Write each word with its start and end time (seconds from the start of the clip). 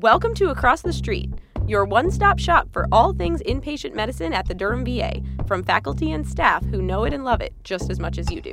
Welcome 0.00 0.34
to 0.34 0.50
Across 0.50 0.82
the 0.82 0.92
Street, 0.92 1.32
your 1.66 1.86
one 1.86 2.10
stop 2.10 2.38
shop 2.38 2.68
for 2.70 2.86
all 2.92 3.14
things 3.14 3.40
inpatient 3.44 3.94
medicine 3.94 4.34
at 4.34 4.46
the 4.46 4.54
Durham 4.54 4.84
VA, 4.84 5.22
from 5.46 5.64
faculty 5.64 6.12
and 6.12 6.28
staff 6.28 6.62
who 6.66 6.82
know 6.82 7.04
it 7.04 7.14
and 7.14 7.24
love 7.24 7.40
it 7.40 7.54
just 7.64 7.88
as 7.88 7.98
much 7.98 8.18
as 8.18 8.30
you 8.30 8.42
do. 8.42 8.52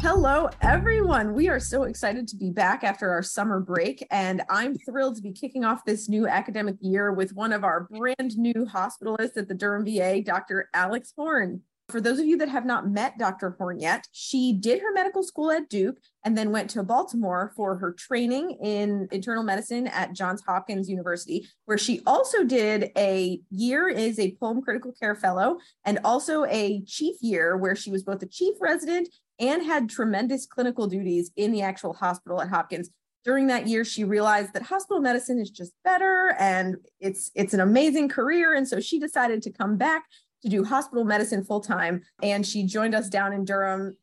Hello, 0.00 0.48
everyone. 0.60 1.34
We 1.34 1.48
are 1.48 1.58
so 1.58 1.82
excited 1.82 2.28
to 2.28 2.36
be 2.36 2.50
back 2.50 2.84
after 2.84 3.10
our 3.10 3.22
summer 3.22 3.58
break, 3.58 4.06
and 4.12 4.42
I'm 4.48 4.76
thrilled 4.78 5.16
to 5.16 5.22
be 5.22 5.32
kicking 5.32 5.64
off 5.64 5.84
this 5.84 6.08
new 6.08 6.28
academic 6.28 6.76
year 6.78 7.12
with 7.12 7.34
one 7.34 7.52
of 7.52 7.64
our 7.64 7.88
brand 7.90 8.38
new 8.38 8.64
hospitalists 8.64 9.36
at 9.36 9.48
the 9.48 9.54
Durham 9.54 9.84
VA, 9.84 10.22
Dr. 10.22 10.70
Alex 10.72 11.12
Horn. 11.16 11.62
For 11.92 12.00
those 12.00 12.18
of 12.18 12.24
you 12.24 12.38
that 12.38 12.48
have 12.48 12.64
not 12.64 12.88
met 12.88 13.18
Dr. 13.18 13.54
Horn 13.58 13.78
yet, 13.78 14.08
she 14.12 14.54
did 14.54 14.80
her 14.80 14.94
medical 14.94 15.22
school 15.22 15.50
at 15.50 15.68
Duke 15.68 15.98
and 16.24 16.38
then 16.38 16.50
went 16.50 16.70
to 16.70 16.82
Baltimore 16.82 17.52
for 17.54 17.76
her 17.76 17.92
training 17.92 18.56
in 18.62 19.08
internal 19.12 19.42
medicine 19.42 19.88
at 19.88 20.14
Johns 20.14 20.42
Hopkins 20.46 20.88
University, 20.88 21.46
where 21.66 21.76
she 21.76 22.00
also 22.06 22.44
did 22.44 22.92
a 22.96 23.38
year 23.50 23.90
as 23.90 24.18
a 24.18 24.30
Pulm 24.32 24.56
and 24.56 24.64
Critical 24.64 24.94
Care 24.98 25.14
Fellow 25.14 25.58
and 25.84 25.98
also 26.02 26.46
a 26.46 26.80
chief 26.86 27.16
year 27.20 27.58
where 27.58 27.76
she 27.76 27.90
was 27.90 28.02
both 28.02 28.22
a 28.22 28.26
chief 28.26 28.54
resident 28.58 29.10
and 29.38 29.62
had 29.62 29.90
tremendous 29.90 30.46
clinical 30.46 30.86
duties 30.86 31.30
in 31.36 31.52
the 31.52 31.60
actual 31.60 31.92
hospital 31.92 32.40
at 32.40 32.48
Hopkins. 32.48 32.88
During 33.22 33.48
that 33.48 33.68
year, 33.68 33.84
she 33.84 34.02
realized 34.02 34.54
that 34.54 34.62
hospital 34.62 35.00
medicine 35.02 35.38
is 35.38 35.50
just 35.50 35.72
better 35.84 36.34
and 36.38 36.76
it's 37.00 37.30
it's 37.34 37.54
an 37.54 37.60
amazing 37.60 38.08
career. 38.08 38.54
And 38.54 38.66
so 38.66 38.80
she 38.80 38.98
decided 38.98 39.42
to 39.42 39.52
come 39.52 39.76
back 39.76 40.04
to 40.42 40.48
do 40.48 40.64
hospital 40.64 41.04
medicine 41.04 41.44
full 41.44 41.60
time. 41.60 42.02
And 42.22 42.46
she 42.46 42.64
joined 42.64 42.94
us 42.94 43.08
down 43.08 43.32
in 43.32 43.44
Durham 43.44 43.96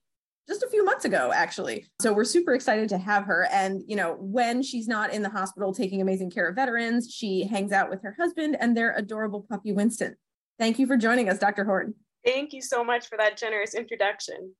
just 0.48 0.64
a 0.64 0.68
few 0.68 0.84
months 0.84 1.06
ago, 1.06 1.32
actually. 1.34 1.86
So 2.02 2.12
we're 2.12 2.26
super 2.26 2.56
excited 2.56 2.90
to 2.90 2.98
have 2.98 3.26
her. 3.26 3.48
And, 3.52 3.84
you 3.88 3.96
know, 3.96 4.18
when 4.20 4.64
she's 4.64 4.88
not 4.88 5.14
in 5.14 5.22
the 5.22 5.30
hospital 5.30 5.74
taking 5.74 6.02
amazing 6.02 6.32
care 6.32 6.48
of 6.48 6.56
veterans, 6.56 7.14
she 7.14 7.44
hangs 7.44 7.72
out 7.72 7.90
with 7.90 8.02
her 8.02 8.16
husband 8.20 8.58
and 8.60 8.76
their 8.76 8.96
adorable 8.98 9.46
puppy, 9.48 9.72
Winston. 9.72 10.16
Thank 10.58 10.80
you 10.80 10.88
for 10.88 10.98
joining 10.98 11.30
us, 11.30 11.38
Dr. 11.38 11.66
Horton. 11.66 11.94
Thank 12.26 12.52
you 12.52 12.62
so 12.62 12.84
much 12.84 13.08
for 13.08 13.18
that 13.18 13.38
generous 13.38 13.76
introduction. 13.76 14.54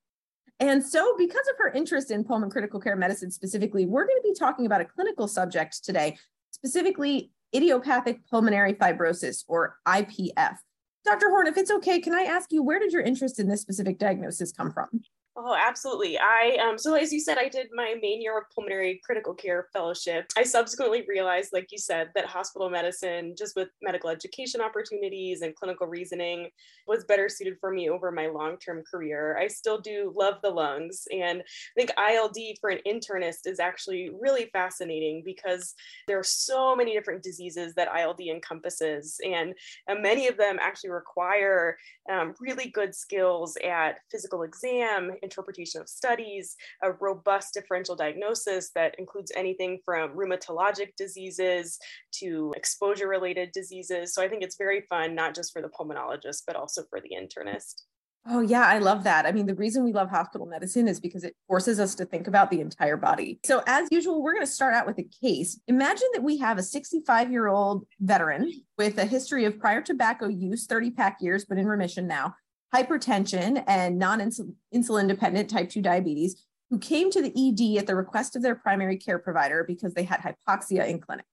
And 0.62 0.86
so, 0.86 1.16
because 1.18 1.48
of 1.50 1.56
her 1.58 1.72
interest 1.72 2.12
in 2.12 2.24
pulm 2.24 2.44
and 2.44 2.52
critical 2.52 2.80
care 2.80 2.96
medicine 2.96 3.32
specifically, 3.32 3.86
we're 3.86 4.06
going 4.06 4.22
to 4.22 4.30
be 4.30 4.38
talking 4.38 4.66
about 4.66 4.82
a 4.82 4.86
clinical 4.86 5.28
subject 5.28 5.84
today, 5.84 6.18
specifically 6.52 7.32
idiopathic 7.56 8.28
pulmonary 8.30 8.74
fibrosis 8.74 9.44
or 9.48 9.78
IPF. 9.88 10.58
Dr. 11.06 11.30
Horn, 11.30 11.48
if 11.48 11.58
it's 11.58 11.72
okay, 11.72 12.00
can 12.00 12.14
I 12.14 12.24
ask 12.24 12.52
you 12.52 12.62
where 12.62 12.80
did 12.80 12.92
your 12.92 13.02
interest 13.02 13.40
in 13.40 13.48
this 13.48 13.62
specific 13.62 13.98
diagnosis 14.00 14.52
come 14.52 14.72
from? 14.72 15.02
Oh, 15.36 15.56
absolutely. 15.56 16.18
I 16.18 16.58
um 16.62 16.78
so 16.78 16.96
as 16.96 17.14
you 17.14 17.20
said, 17.22 17.38
I 17.38 17.48
did 17.48 17.68
my 17.74 17.96
main 18.02 18.22
year 18.22 18.38
of 18.38 18.44
pulmonary 18.54 19.00
critical 19.06 19.34
care 19.34 19.68
fellowship. 19.72 20.26
I 20.36 20.44
subsequently 20.44 21.06
realized, 21.08 21.54
like 21.54 21.72
you 21.72 21.78
said, 21.78 22.10
that 22.16 22.26
hospital 22.26 22.70
medicine, 22.70 23.36
just 23.38 23.56
with 23.56 23.70
medical 23.82 24.10
education 24.10 24.60
opportunities 24.60 25.42
and 25.42 25.56
clinical 25.56 25.88
reasoning, 25.88 26.50
was 26.88 27.06
better 27.06 27.30
suited 27.30 27.56
for 27.62 27.72
me 27.72 27.90
over 27.90 28.12
my 28.12 28.28
long-term 28.28 28.84
career. 28.90 29.38
I 29.40 29.48
still 29.48 29.80
do 29.80 30.12
love 30.18 30.36
the 30.44 30.50
lungs, 30.50 31.08
and 31.14 31.40
I 31.42 31.44
think 31.76 31.92
ILD 31.98 32.38
for 32.60 32.70
an 32.72 32.80
internist 32.86 33.46
is 33.46 33.60
actually 33.62 34.10
really 34.20 34.50
fascinating 34.52 35.22
because 35.24 35.74
there 36.08 36.20
are 36.20 36.24
so 36.24 36.76
many 36.76 36.94
different 36.94 37.24
diseases 37.24 37.74
that 37.76 37.88
ILD 37.96 38.20
encompasses, 38.22 39.18
and, 39.24 39.54
and 39.88 40.02
many 40.02 40.28
of 40.28 40.36
them 40.38 40.58
actually 40.60 40.90
require 40.90 41.78
um, 42.12 42.34
really 42.42 42.70
good 42.70 42.94
skills 42.94 43.56
at 43.64 44.00
physical 44.12 44.42
exam 44.44 45.12
interpretation 45.30 45.80
of 45.80 45.88
studies, 45.88 46.56
a 46.82 46.92
robust 46.94 47.54
differential 47.54 47.96
diagnosis 47.96 48.72
that 48.76 48.96
includes 48.98 49.32
anything 49.36 49.80
from 49.86 50.12
rheumatologic 50.12 50.96
diseases 50.98 51.78
to 52.14 52.54
exposure 52.58 53.08
related 53.08 53.52
diseases. 53.52 54.14
So 54.14 54.24
I 54.24 54.28
think 54.28 54.44
it's 54.44 54.58
very 54.58 54.82
fun, 54.90 55.14
not 55.14 55.36
just 55.36 55.54
for 55.54 55.62
the 55.62 55.70
pulmonologist, 55.70 56.44
but 56.48 56.56
also 56.56 56.84
for 56.90 57.00
the 57.00 57.12
internist. 57.16 57.84
Oh, 58.28 58.42
yeah, 58.42 58.68
I 58.68 58.80
love 58.80 59.04
that. 59.06 59.26
I 59.26 59.32
mean, 59.32 59.46
the 59.46 59.56
reason 59.56 59.84
we 59.84 59.94
love 59.94 60.10
hospital 60.10 60.46
medicine 60.46 60.88
is 60.88 61.00
because 61.00 61.24
it 61.24 61.36
forces 61.48 61.80
us 61.80 61.96
to 61.96 62.06
think 62.06 62.28
about 62.28 62.52
the 62.52 62.60
entire 62.60 62.98
body. 62.98 63.40
So, 63.46 63.64
as 63.66 63.88
usual, 63.92 64.22
we're 64.22 64.34
going 64.34 64.46
to 64.46 64.52
start 64.52 64.74
out 64.74 64.86
with 64.86 65.00
a 65.00 65.08
case. 65.22 65.60
Imagine 65.68 66.08
that 66.14 66.22
we 66.22 66.38
have 66.38 66.58
a 66.58 66.64
65 66.64 67.32
year 67.32 67.48
old 67.48 67.88
veteran 68.00 68.52
with 68.78 68.98
a 68.98 69.06
history 69.06 69.46
of 69.46 69.58
prior 69.58 69.82
tobacco 69.82 70.28
use, 70.28 70.66
30 70.66 70.92
pack 70.92 71.18
years, 71.22 71.46
but 71.46 71.58
in 71.58 71.66
remission 71.66 72.08
now, 72.08 72.36
hypertension 72.74 73.64
and 73.68 73.98
non 73.98 74.20
insulin 74.20 75.08
dependent 75.08 75.50
type 75.50 75.70
2 75.70 75.82
diabetes 75.82 76.46
who 76.70 76.78
came 76.78 77.10
to 77.12 77.22
the 77.22 77.30
ED 77.30 77.80
at 77.80 77.88
the 77.88 77.96
request 77.96 78.36
of 78.36 78.42
their 78.42 78.56
primary 78.56 78.98
care 78.98 79.20
provider 79.20 79.64
because 79.64 79.94
they 79.94 80.04
had 80.04 80.22
hypoxia 80.22 80.88
in 80.88 81.00
clinic. 81.00 81.26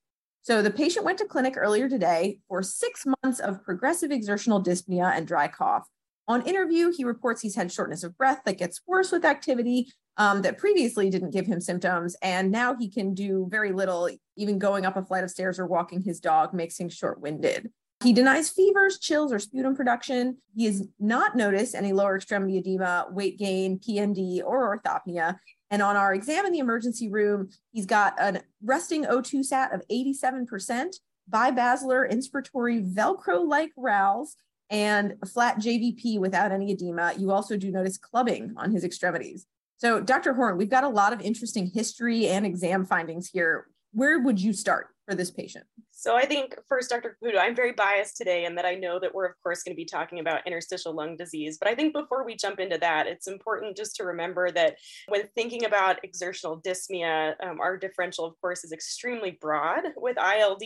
So 0.42 0.62
the 0.62 0.70
patient 0.70 1.04
went 1.04 1.18
to 1.18 1.24
clinic 1.26 1.54
earlier 1.56 1.88
today 1.88 2.38
for 2.48 2.62
six 2.62 3.04
months 3.22 3.40
of 3.40 3.62
progressive 3.64 4.10
exertional 4.10 4.62
dyspnea 4.62 5.12
and 5.12 5.26
dry 5.26 5.48
cough. 5.48 5.86
On 6.28 6.42
interview, 6.42 6.92
he 6.96 7.04
reports 7.04 7.42
he's 7.42 7.54
had 7.54 7.70
shortness 7.70 8.02
of 8.02 8.16
breath 8.16 8.42
that 8.46 8.58
gets 8.58 8.80
worse 8.86 9.12
with 9.12 9.24
activity 9.24 9.92
um, 10.16 10.42
that 10.42 10.58
previously 10.58 11.10
didn't 11.10 11.30
give 11.30 11.46
him 11.46 11.60
symptoms. 11.60 12.16
And 12.22 12.50
now 12.50 12.74
he 12.74 12.88
can 12.88 13.14
do 13.14 13.46
very 13.50 13.72
little, 13.72 14.08
even 14.36 14.58
going 14.58 14.86
up 14.86 14.96
a 14.96 15.04
flight 15.04 15.24
of 15.24 15.30
stairs 15.30 15.58
or 15.58 15.66
walking 15.66 16.02
his 16.02 16.20
dog 16.20 16.54
makes 16.54 16.78
him 16.78 16.88
short 16.88 17.20
winded. 17.20 17.70
He 18.02 18.12
denies 18.12 18.50
fevers, 18.50 18.98
chills, 18.98 19.32
or 19.32 19.38
sputum 19.38 19.74
production. 19.74 20.36
He 20.54 20.66
has 20.66 20.86
not 21.00 21.34
noticed 21.34 21.74
any 21.74 21.92
lower 21.92 22.16
extremity 22.16 22.58
edema, 22.58 23.06
weight 23.10 23.38
gain, 23.38 23.78
PND, 23.78 24.42
or 24.44 24.76
orthopnea. 24.76 25.38
And 25.70 25.82
on 25.82 25.96
our 25.96 26.14
exam 26.14 26.46
in 26.46 26.52
the 26.52 26.58
emergency 26.58 27.08
room, 27.08 27.48
he's 27.72 27.86
got 27.86 28.20
a 28.20 28.42
resting 28.62 29.04
O2 29.04 29.44
sat 29.44 29.72
of 29.72 29.82
87%, 29.90 30.96
bibasilar 31.30 32.10
inspiratory 32.10 32.94
Velcro 32.94 33.46
like 33.46 33.72
rales, 33.76 34.36
and 34.70 35.16
a 35.22 35.26
flat 35.26 35.58
JVP 35.58 36.18
without 36.18 36.52
any 36.52 36.72
edema. 36.72 37.14
You 37.16 37.30
also 37.30 37.56
do 37.56 37.70
notice 37.70 37.98
clubbing 37.98 38.52
on 38.56 38.70
his 38.72 38.84
extremities. 38.84 39.46
So, 39.78 40.00
Dr. 40.00 40.34
Horn, 40.34 40.56
we've 40.56 40.70
got 40.70 40.84
a 40.84 40.88
lot 40.88 41.12
of 41.12 41.20
interesting 41.20 41.70
history 41.72 42.28
and 42.28 42.46
exam 42.46 42.84
findings 42.84 43.28
here. 43.28 43.66
Where 43.92 44.20
would 44.20 44.40
you 44.40 44.52
start 44.52 44.88
for 45.06 45.14
this 45.14 45.30
patient? 45.30 45.66
So 45.98 46.14
I 46.14 46.26
think 46.26 46.54
first, 46.68 46.90
Dr. 46.90 47.16
Caputo, 47.16 47.38
I'm 47.38 47.56
very 47.56 47.72
biased 47.72 48.18
today 48.18 48.44
in 48.44 48.54
that 48.56 48.66
I 48.66 48.74
know 48.74 49.00
that 49.00 49.14
we're 49.14 49.24
of 49.24 49.32
course 49.42 49.62
going 49.62 49.74
to 49.74 49.80
be 49.80 49.86
talking 49.86 50.20
about 50.20 50.46
interstitial 50.46 50.94
lung 50.94 51.16
disease. 51.16 51.56
But 51.58 51.68
I 51.68 51.74
think 51.74 51.94
before 51.94 52.22
we 52.22 52.36
jump 52.36 52.60
into 52.60 52.76
that, 52.76 53.06
it's 53.06 53.26
important 53.26 53.78
just 53.78 53.96
to 53.96 54.04
remember 54.04 54.50
that 54.50 54.76
when 55.08 55.26
thinking 55.34 55.64
about 55.64 56.04
exertional 56.04 56.60
dyspnea, 56.60 57.32
um, 57.42 57.60
our 57.62 57.78
differential, 57.78 58.26
of 58.26 58.38
course, 58.42 58.62
is 58.62 58.72
extremely 58.72 59.38
broad, 59.40 59.84
with 59.96 60.18
ILD 60.18 60.62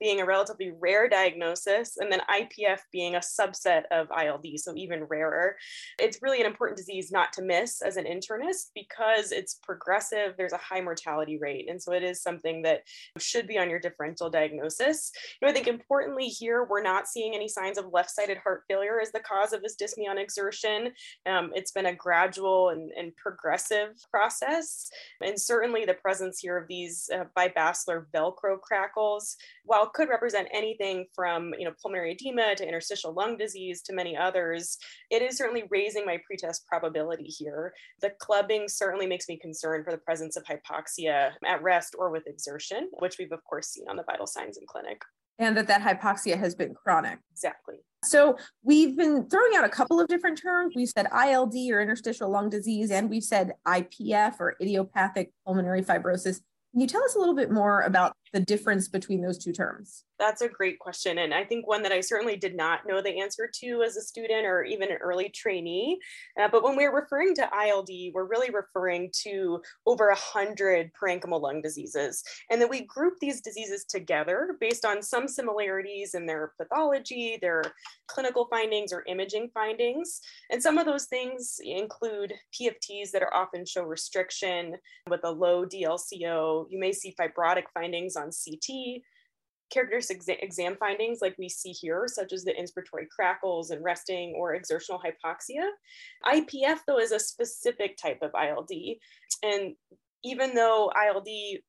being 0.00 0.22
a 0.22 0.24
relatively 0.24 0.72
rare 0.80 1.06
diagnosis, 1.06 1.98
and 1.98 2.10
then 2.10 2.22
IPF 2.30 2.78
being 2.90 3.16
a 3.16 3.18
subset 3.18 3.82
of 3.90 4.08
ILD, 4.10 4.46
so 4.56 4.72
even 4.74 5.04
rarer. 5.04 5.54
It's 5.98 6.22
really 6.22 6.40
an 6.40 6.46
important 6.46 6.78
disease 6.78 7.12
not 7.12 7.34
to 7.34 7.42
miss 7.42 7.82
as 7.82 7.98
an 7.98 8.06
internist 8.06 8.70
because 8.74 9.32
it's 9.32 9.60
progressive. 9.62 10.32
There's 10.38 10.54
a 10.54 10.56
high 10.56 10.80
mortality 10.80 11.38
rate, 11.38 11.68
and 11.68 11.80
so 11.80 11.92
it 11.92 12.02
is 12.02 12.22
something 12.22 12.62
that 12.62 12.84
should 13.18 13.46
be 13.46 13.58
on 13.58 13.68
your 13.68 13.78
differential 13.78 14.30
diagnosis 14.30 14.62
diagnosis. 14.76 15.12
You 15.40 15.46
know, 15.46 15.50
I 15.50 15.54
think 15.54 15.68
importantly 15.68 16.26
here, 16.26 16.64
we're 16.64 16.82
not 16.82 17.08
seeing 17.08 17.34
any 17.34 17.48
signs 17.48 17.78
of 17.78 17.92
left-sided 17.92 18.38
heart 18.38 18.64
failure 18.68 19.00
as 19.00 19.12
the 19.12 19.20
cause 19.20 19.52
of 19.52 19.62
this 19.62 19.76
dyspnea 19.76 20.10
on 20.10 20.18
exertion. 20.18 20.92
Um, 21.26 21.50
it's 21.54 21.72
been 21.72 21.86
a 21.86 21.94
gradual 21.94 22.70
and, 22.70 22.90
and, 22.92 23.12
progressive 23.16 23.94
process. 24.10 24.88
And 25.20 25.40
certainly 25.40 25.84
the 25.84 25.94
presence 25.94 26.38
here 26.40 26.56
of 26.56 26.66
these 26.66 27.08
uh, 27.12 27.24
Velcro 27.36 28.60
crackles, 28.60 29.36
while 29.64 29.88
could 29.88 30.08
represent 30.08 30.48
anything 30.52 31.06
from, 31.14 31.52
you 31.58 31.64
know, 31.64 31.74
pulmonary 31.80 32.12
edema 32.12 32.54
to 32.56 32.66
interstitial 32.66 33.12
lung 33.12 33.36
disease 33.36 33.82
to 33.82 33.92
many 33.92 34.16
others, 34.16 34.78
it 35.10 35.22
is 35.22 35.36
certainly 35.36 35.64
raising 35.70 36.06
my 36.06 36.18
pretest 36.26 36.66
probability 36.66 37.24
here. 37.24 37.72
The 38.00 38.10
clubbing 38.18 38.68
certainly 38.68 39.06
makes 39.06 39.28
me 39.28 39.36
concerned 39.36 39.84
for 39.84 39.90
the 39.90 39.98
presence 39.98 40.36
of 40.36 40.44
hypoxia 40.44 41.32
at 41.44 41.62
rest 41.62 41.94
or 41.98 42.10
with 42.10 42.26
exertion, 42.26 42.88
which 42.98 43.18
we've 43.18 43.32
of 43.32 43.44
course 43.44 43.68
seen 43.68 43.88
on 43.88 43.96
the 43.96 44.04
vital 44.04 44.26
signs 44.26 44.51
in 44.56 44.66
clinic. 44.66 45.02
And 45.38 45.56
that 45.56 45.66
that 45.68 45.82
hypoxia 45.82 46.38
has 46.38 46.54
been 46.54 46.74
chronic. 46.74 47.18
Exactly. 47.32 47.76
So 48.04 48.36
we've 48.62 48.96
been 48.96 49.28
throwing 49.28 49.54
out 49.56 49.64
a 49.64 49.68
couple 49.68 50.00
of 50.00 50.08
different 50.08 50.40
terms. 50.40 50.74
We've 50.74 50.88
said 50.88 51.06
ILD 51.12 51.54
or 51.70 51.80
interstitial 51.80 52.30
lung 52.30 52.50
disease, 52.50 52.90
and 52.90 53.08
we've 53.08 53.22
said 53.22 53.52
IPF 53.66 54.40
or 54.40 54.56
idiopathic 54.60 55.32
pulmonary 55.46 55.82
fibrosis. 55.82 56.40
Can 56.72 56.80
you 56.80 56.86
tell 56.86 57.04
us 57.04 57.14
a 57.14 57.18
little 57.18 57.34
bit 57.34 57.50
more 57.50 57.82
about 57.82 58.16
the 58.32 58.40
difference 58.40 58.88
between 58.88 59.20
those 59.20 59.38
two 59.38 59.52
terms? 59.52 60.04
That's 60.18 60.40
a 60.40 60.48
great 60.48 60.78
question. 60.78 61.18
And 61.18 61.34
I 61.34 61.44
think 61.44 61.66
one 61.66 61.82
that 61.82 61.90
I 61.90 62.00
certainly 62.00 62.36
did 62.36 62.56
not 62.56 62.86
know 62.86 63.02
the 63.02 63.20
answer 63.20 63.50
to 63.60 63.82
as 63.82 63.96
a 63.96 64.00
student 64.00 64.46
or 64.46 64.62
even 64.62 64.90
an 64.90 64.98
early 65.02 65.28
trainee. 65.28 65.98
Uh, 66.40 66.48
but 66.50 66.62
when 66.62 66.76
we're 66.76 66.94
referring 66.94 67.34
to 67.34 67.50
ILD, 67.52 67.90
we're 68.14 68.28
really 68.28 68.50
referring 68.50 69.10
to 69.24 69.60
over 69.84 70.06
100 70.06 70.92
parenchymal 70.94 71.42
lung 71.42 71.60
diseases. 71.60 72.22
And 72.50 72.60
then 72.60 72.68
we 72.68 72.84
group 72.84 73.14
these 73.20 73.40
diseases 73.40 73.84
together 73.84 74.56
based 74.60 74.84
on 74.84 75.02
some 75.02 75.26
similarities 75.26 76.14
in 76.14 76.24
their 76.24 76.52
pathology, 76.56 77.38
their 77.42 77.62
clinical 78.06 78.46
findings, 78.48 78.92
or 78.92 79.04
imaging 79.08 79.50
findings. 79.52 80.20
And 80.50 80.62
some 80.62 80.78
of 80.78 80.86
those 80.86 81.06
things 81.06 81.58
include 81.64 82.32
PFTs 82.54 83.10
that 83.12 83.22
are 83.22 83.34
often 83.34 83.66
show 83.66 83.82
restriction 83.82 84.76
with 85.10 85.20
a 85.24 85.30
low 85.30 85.66
DLCO. 85.66 86.66
You 86.70 86.78
may 86.78 86.92
see 86.92 87.14
fibrotic 87.18 87.64
findings 87.74 88.14
on 88.22 88.30
CT 88.30 89.02
characteristic 89.72 90.22
exam 90.42 90.76
findings 90.78 91.20
like 91.22 91.34
we 91.38 91.48
see 91.48 91.70
here, 91.70 92.04
such 92.06 92.32
as 92.32 92.44
the 92.44 92.52
inspiratory 92.52 93.08
crackles 93.08 93.70
and 93.70 93.82
resting 93.82 94.34
or 94.36 94.54
exertional 94.54 95.00
hypoxia. 95.00 95.66
IPF, 96.26 96.80
though, 96.86 96.98
is 96.98 97.12
a 97.12 97.18
specific 97.18 97.96
type 97.96 98.18
of 98.22 98.32
ILD. 98.34 98.70
And 99.42 99.74
even 100.24 100.54
though 100.54 100.92
ILD 100.94 101.26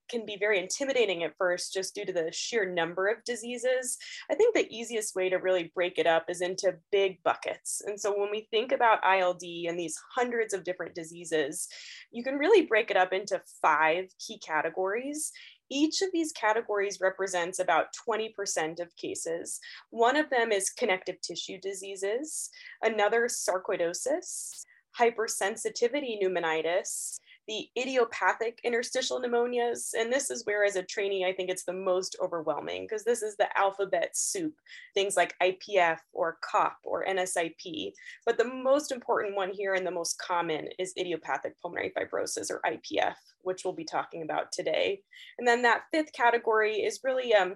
can 0.10 0.26
be 0.26 0.38
very 0.40 0.60
intimidating 0.60 1.24
at 1.24 1.36
first, 1.38 1.74
just 1.74 1.96
due 1.96 2.06
to 2.06 2.14
the 2.14 2.32
sheer 2.32 2.72
number 2.72 3.08
of 3.08 3.24
diseases, 3.24 3.98
I 4.30 4.36
think 4.36 4.54
the 4.54 4.72
easiest 4.72 5.16
way 5.16 5.30
to 5.30 5.38
really 5.38 5.72
break 5.74 5.98
it 5.98 6.06
up 6.06 6.26
is 6.30 6.42
into 6.42 6.76
big 6.92 7.18
buckets. 7.24 7.82
And 7.86 8.00
so 8.00 8.16
when 8.16 8.30
we 8.30 8.48
think 8.52 8.72
about 8.72 9.04
ILD 9.04 9.42
and 9.68 9.80
these 9.80 9.98
hundreds 10.16 10.54
of 10.54 10.64
different 10.64 10.94
diseases, 10.94 11.68
you 12.12 12.24
can 12.24 12.36
really 12.36 12.68
break 12.68 12.92
it 12.92 12.98
up 12.98 13.12
into 13.12 13.42
five 13.62 14.06
key 14.20 14.38
categories. 14.38 15.32
Each 15.75 16.04
of 16.04 16.10
these 16.14 16.31
categories 16.34 17.00
represents 17.02 17.58
about 17.58 17.88
20% 18.08 18.80
of 18.80 18.96
cases. 18.96 19.60
One 19.90 20.16
of 20.16 20.30
them 20.30 20.52
is 20.52 20.70
connective 20.70 21.20
tissue 21.22 21.58
diseases, 21.60 22.52
another 22.84 23.28
sarcoidosis, 23.28 24.66
hypersensitivity 25.00 26.22
pneumonitis, 26.22 27.18
the 27.48 27.68
idiopathic 27.75 28.60
interstitial 28.64 29.20
pneumonias. 29.20 29.96
And 29.98 30.14
this 30.14 30.30
is 30.30 30.46
where, 30.46 30.64
as 30.64 30.75
a 30.75 30.84
trainee, 30.84 31.25
I 31.25 31.34
think 31.34 31.50
it's 31.50 31.66
the 31.66 31.74
most 31.74 32.16
overwhelming 32.22 32.84
because 32.84 33.04
this 33.04 33.24
is 33.24 33.36
the 33.36 33.58
alphabet 33.58 34.16
soup, 34.16 34.54
things 34.94 35.18
like 35.18 35.36
IPF 35.42 35.98
or 36.14 36.38
COP 36.42 36.78
or 36.84 37.04
NSIP. 37.04 37.94
But 38.28 38.38
the 38.38 38.46
most 38.46 38.92
important 38.92 39.36
one 39.36 39.50
here 39.52 39.74
and 39.74 39.88
the 39.88 39.92
most 39.92 40.20
common 40.20 40.70
is 40.78 40.94
idiopathic 41.00 41.60
pulmonary 41.60 41.92
fibrosis 41.98 42.52
or 42.52 42.62
IPF, 42.64 43.16
which 43.44 43.62
we'll 43.63 43.74
be 43.74 43.84
talking 43.84 44.24
about 44.24 44.51
today. 44.51 45.01
And 45.38 45.48
then 45.48 45.62
that 45.63 45.84
fifth 45.92 46.13
category 46.13 46.78
is 46.78 47.00
really 47.04 47.34
um, 47.34 47.56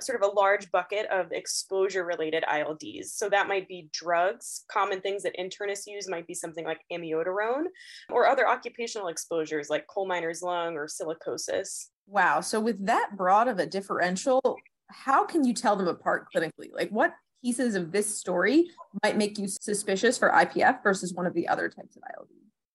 sort 0.00 0.22
of 0.22 0.28
a 0.28 0.34
large 0.34 0.70
bucket 0.70 1.06
of 1.10 1.32
exposure 1.32 2.04
related 2.04 2.44
ILDs. 2.50 3.06
So 3.06 3.28
that 3.28 3.48
might 3.48 3.68
be 3.68 3.88
drugs, 3.92 4.64
common 4.70 5.00
things 5.00 5.22
that 5.22 5.36
internists 5.38 5.86
use 5.86 6.08
might 6.08 6.26
be 6.26 6.34
something 6.34 6.64
like 6.64 6.80
amiodarone 6.92 7.64
or 8.10 8.26
other 8.26 8.48
occupational 8.48 9.08
exposures 9.08 9.70
like 9.70 9.86
coal 9.86 10.06
miner's 10.06 10.42
lung 10.42 10.76
or 10.76 10.86
silicosis. 10.86 11.88
Wow. 12.06 12.40
So, 12.40 12.60
with 12.60 12.84
that 12.86 13.16
broad 13.16 13.48
of 13.48 13.58
a 13.58 13.66
differential, 13.66 14.40
how 14.88 15.24
can 15.24 15.44
you 15.44 15.54
tell 15.54 15.76
them 15.76 15.88
apart 15.88 16.26
clinically? 16.34 16.70
Like, 16.72 16.90
what 16.90 17.14
pieces 17.42 17.74
of 17.74 17.92
this 17.92 18.18
story 18.18 18.70
might 19.02 19.16
make 19.16 19.38
you 19.38 19.48
suspicious 19.48 20.18
for 20.18 20.30
IPF 20.30 20.82
versus 20.82 21.14
one 21.14 21.26
of 21.26 21.34
the 21.34 21.48
other 21.48 21.68
types 21.68 21.96
of 21.96 22.02
ILD? 22.16 22.28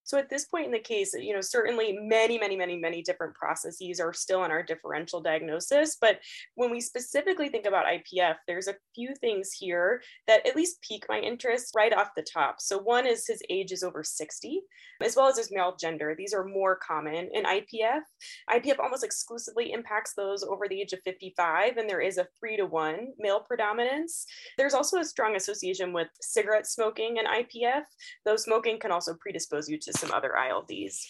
So 0.09 0.17
at 0.17 0.27
this 0.27 0.45
point 0.45 0.65
in 0.65 0.71
the 0.71 0.79
case, 0.79 1.13
you 1.13 1.35
know, 1.35 1.41
certainly 1.41 1.95
many, 2.01 2.39
many, 2.39 2.55
many, 2.55 2.75
many 2.77 3.03
different 3.03 3.35
processes 3.35 3.99
are 3.99 4.11
still 4.11 4.43
in 4.43 4.49
our 4.49 4.63
differential 4.63 5.21
diagnosis. 5.21 5.97
But 6.01 6.17
when 6.55 6.71
we 6.71 6.81
specifically 6.81 7.47
think 7.49 7.67
about 7.67 7.85
IPF, 7.85 8.37
there's 8.47 8.67
a 8.67 8.73
few 8.95 9.13
things 9.21 9.51
here 9.51 10.01
that 10.25 10.47
at 10.47 10.55
least 10.55 10.81
pique 10.81 11.05
my 11.07 11.19
interest 11.19 11.73
right 11.75 11.93
off 11.93 12.15
the 12.15 12.23
top. 12.23 12.55
So 12.57 12.79
one 12.79 13.05
is 13.05 13.27
his 13.27 13.43
age 13.51 13.71
is 13.71 13.83
over 13.83 14.03
60, 14.03 14.61
as 15.03 15.15
well 15.15 15.27
as 15.27 15.37
his 15.37 15.51
male 15.51 15.75
gender. 15.79 16.15
These 16.17 16.33
are 16.33 16.43
more 16.43 16.75
common 16.75 17.29
in 17.31 17.43
IPF. 17.43 18.01
IPF 18.49 18.79
almost 18.79 19.03
exclusively 19.03 19.73
impacts 19.73 20.15
those 20.15 20.43
over 20.43 20.67
the 20.67 20.81
age 20.81 20.91
of 20.91 21.01
55, 21.05 21.77
and 21.77 21.87
there 21.87 22.01
is 22.01 22.17
a 22.17 22.25
three 22.39 22.57
to 22.57 22.65
one 22.65 23.09
male 23.19 23.41
predominance. 23.41 24.25
There's 24.57 24.73
also 24.73 24.97
a 24.97 25.05
strong 25.05 25.35
association 25.35 25.93
with 25.93 26.07
cigarette 26.19 26.65
smoking 26.65 27.19
and 27.19 27.27
IPF, 27.27 27.83
though 28.25 28.37
smoking 28.37 28.79
can 28.79 28.91
also 28.91 29.13
predispose 29.21 29.69
you 29.69 29.77
to 29.77 29.98
some 29.99 30.11
other 30.11 30.33
ILDs. 30.37 31.05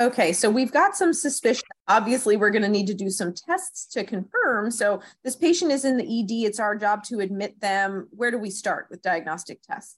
Okay, 0.00 0.32
so 0.32 0.48
we've 0.48 0.72
got 0.72 0.96
some 0.96 1.12
suspicion. 1.12 1.68
Obviously, 1.86 2.36
we're 2.36 2.50
going 2.50 2.62
to 2.62 2.68
need 2.68 2.86
to 2.86 2.94
do 2.94 3.10
some 3.10 3.34
tests 3.34 3.86
to 3.92 4.04
confirm. 4.04 4.70
So, 4.70 5.00
this 5.24 5.36
patient 5.36 5.72
is 5.72 5.84
in 5.84 5.98
the 5.98 6.04
ED. 6.04 6.48
It's 6.48 6.60
our 6.60 6.74
job 6.74 7.04
to 7.04 7.20
admit 7.20 7.60
them. 7.60 8.08
Where 8.10 8.30
do 8.30 8.38
we 8.38 8.50
start 8.50 8.86
with 8.90 9.02
diagnostic 9.02 9.60
tests? 9.62 9.96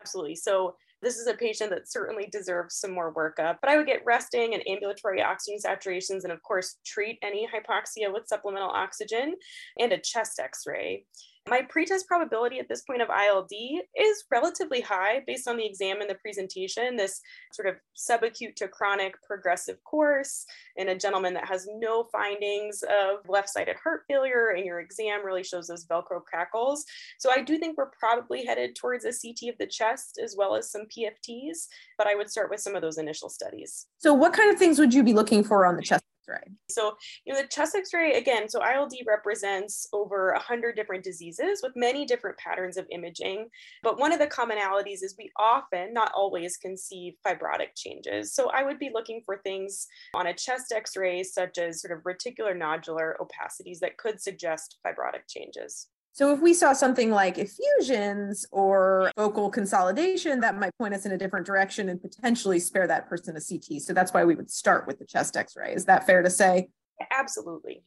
Absolutely. 0.00 0.34
So, 0.34 0.74
this 1.00 1.18
is 1.18 1.28
a 1.28 1.34
patient 1.34 1.70
that 1.70 1.88
certainly 1.88 2.26
deserves 2.32 2.76
some 2.76 2.90
more 2.90 3.14
workup, 3.14 3.58
but 3.60 3.70
I 3.70 3.76
would 3.76 3.86
get 3.86 4.04
resting 4.04 4.54
and 4.54 4.66
ambulatory 4.66 5.22
oxygen 5.22 5.60
saturations, 5.64 6.24
and 6.24 6.32
of 6.32 6.42
course, 6.42 6.76
treat 6.84 7.18
any 7.22 7.46
hypoxia 7.46 8.12
with 8.12 8.26
supplemental 8.26 8.70
oxygen 8.70 9.36
and 9.78 9.92
a 9.92 9.98
chest 9.98 10.40
x 10.40 10.64
ray. 10.66 11.04
My 11.48 11.62
pretest 11.62 12.06
probability 12.06 12.58
at 12.58 12.68
this 12.68 12.82
point 12.82 13.00
of 13.00 13.08
ILD 13.08 13.50
is 13.50 14.24
relatively 14.30 14.80
high 14.80 15.22
based 15.26 15.48
on 15.48 15.56
the 15.56 15.64
exam 15.64 16.00
and 16.00 16.10
the 16.10 16.16
presentation, 16.16 16.96
this 16.96 17.20
sort 17.52 17.68
of 17.68 17.76
subacute 17.96 18.54
to 18.56 18.68
chronic 18.68 19.14
progressive 19.22 19.82
course 19.84 20.44
in 20.76 20.90
a 20.90 20.98
gentleman 20.98 21.32
that 21.34 21.48
has 21.48 21.66
no 21.78 22.04
findings 22.12 22.82
of 22.82 23.28
left-sided 23.28 23.76
heart 23.82 24.02
failure 24.08 24.50
and 24.56 24.66
your 24.66 24.80
exam 24.80 25.24
really 25.24 25.42
shows 25.42 25.68
those 25.68 25.86
Velcro 25.86 26.22
crackles. 26.22 26.84
So 27.18 27.30
I 27.30 27.40
do 27.40 27.58
think 27.58 27.78
we're 27.78 27.90
probably 27.98 28.44
headed 28.44 28.76
towards 28.76 29.04
a 29.04 29.12
CT 29.12 29.52
of 29.52 29.58
the 29.58 29.66
chest 29.66 30.20
as 30.22 30.34
well 30.36 30.54
as 30.54 30.70
some 30.70 30.82
PFTs, 30.82 31.66
but 31.96 32.06
I 32.06 32.14
would 32.14 32.30
start 32.30 32.50
with 32.50 32.60
some 32.60 32.74
of 32.74 32.82
those 32.82 32.98
initial 32.98 33.30
studies. 33.30 33.86
So 33.98 34.12
what 34.12 34.34
kind 34.34 34.52
of 34.52 34.58
things 34.58 34.78
would 34.78 34.92
you 34.92 35.02
be 35.02 35.14
looking 35.14 35.42
for 35.42 35.64
on 35.64 35.76
the 35.76 35.82
chest 35.82 36.04
X-ray. 36.28 36.52
So, 36.70 36.96
you 37.24 37.32
know, 37.32 37.42
the 37.42 37.48
chest 37.48 37.74
X-ray 37.74 38.14
again. 38.14 38.48
So 38.48 38.60
ILD 38.62 38.94
represents 39.06 39.88
over 39.92 40.30
a 40.30 40.38
hundred 40.38 40.76
different 40.76 41.04
diseases 41.04 41.60
with 41.62 41.72
many 41.76 42.04
different 42.04 42.38
patterns 42.38 42.76
of 42.76 42.86
imaging. 42.90 43.48
But 43.82 43.98
one 43.98 44.12
of 44.12 44.18
the 44.18 44.26
commonalities 44.26 45.02
is 45.02 45.14
we 45.18 45.30
often, 45.38 45.92
not 45.92 46.12
always, 46.14 46.56
can 46.56 46.76
see 46.76 47.16
fibrotic 47.26 47.76
changes. 47.76 48.34
So 48.34 48.50
I 48.50 48.62
would 48.62 48.78
be 48.78 48.90
looking 48.92 49.22
for 49.24 49.38
things 49.38 49.86
on 50.14 50.26
a 50.26 50.34
chest 50.34 50.72
X-ray, 50.74 51.22
such 51.22 51.58
as 51.58 51.82
sort 51.82 51.96
of 51.96 52.04
reticular 52.04 52.56
nodular 52.56 53.14
opacities 53.20 53.78
that 53.80 53.98
could 53.98 54.20
suggest 54.20 54.78
fibrotic 54.86 55.28
changes. 55.28 55.88
So 56.12 56.32
if 56.32 56.40
we 56.40 56.52
saw 56.52 56.72
something 56.72 57.10
like 57.10 57.38
effusions 57.38 58.44
or 58.50 59.12
focal 59.16 59.50
consolidation, 59.50 60.40
that 60.40 60.58
might 60.58 60.76
point 60.78 60.94
us 60.94 61.06
in 61.06 61.12
a 61.12 61.18
different 61.18 61.46
direction 61.46 61.88
and 61.88 62.02
potentially 62.02 62.58
spare 62.58 62.88
that 62.88 63.08
person 63.08 63.36
a 63.36 63.40
CT. 63.40 63.80
So 63.80 63.92
that's 63.92 64.12
why 64.12 64.24
we 64.24 64.34
would 64.34 64.50
start 64.50 64.86
with 64.86 64.98
the 64.98 65.04
chest 65.04 65.36
x-ray. 65.36 65.74
Is 65.74 65.84
that 65.84 66.06
fair 66.06 66.22
to 66.22 66.30
say? 66.30 66.70
Absolutely. 67.12 67.84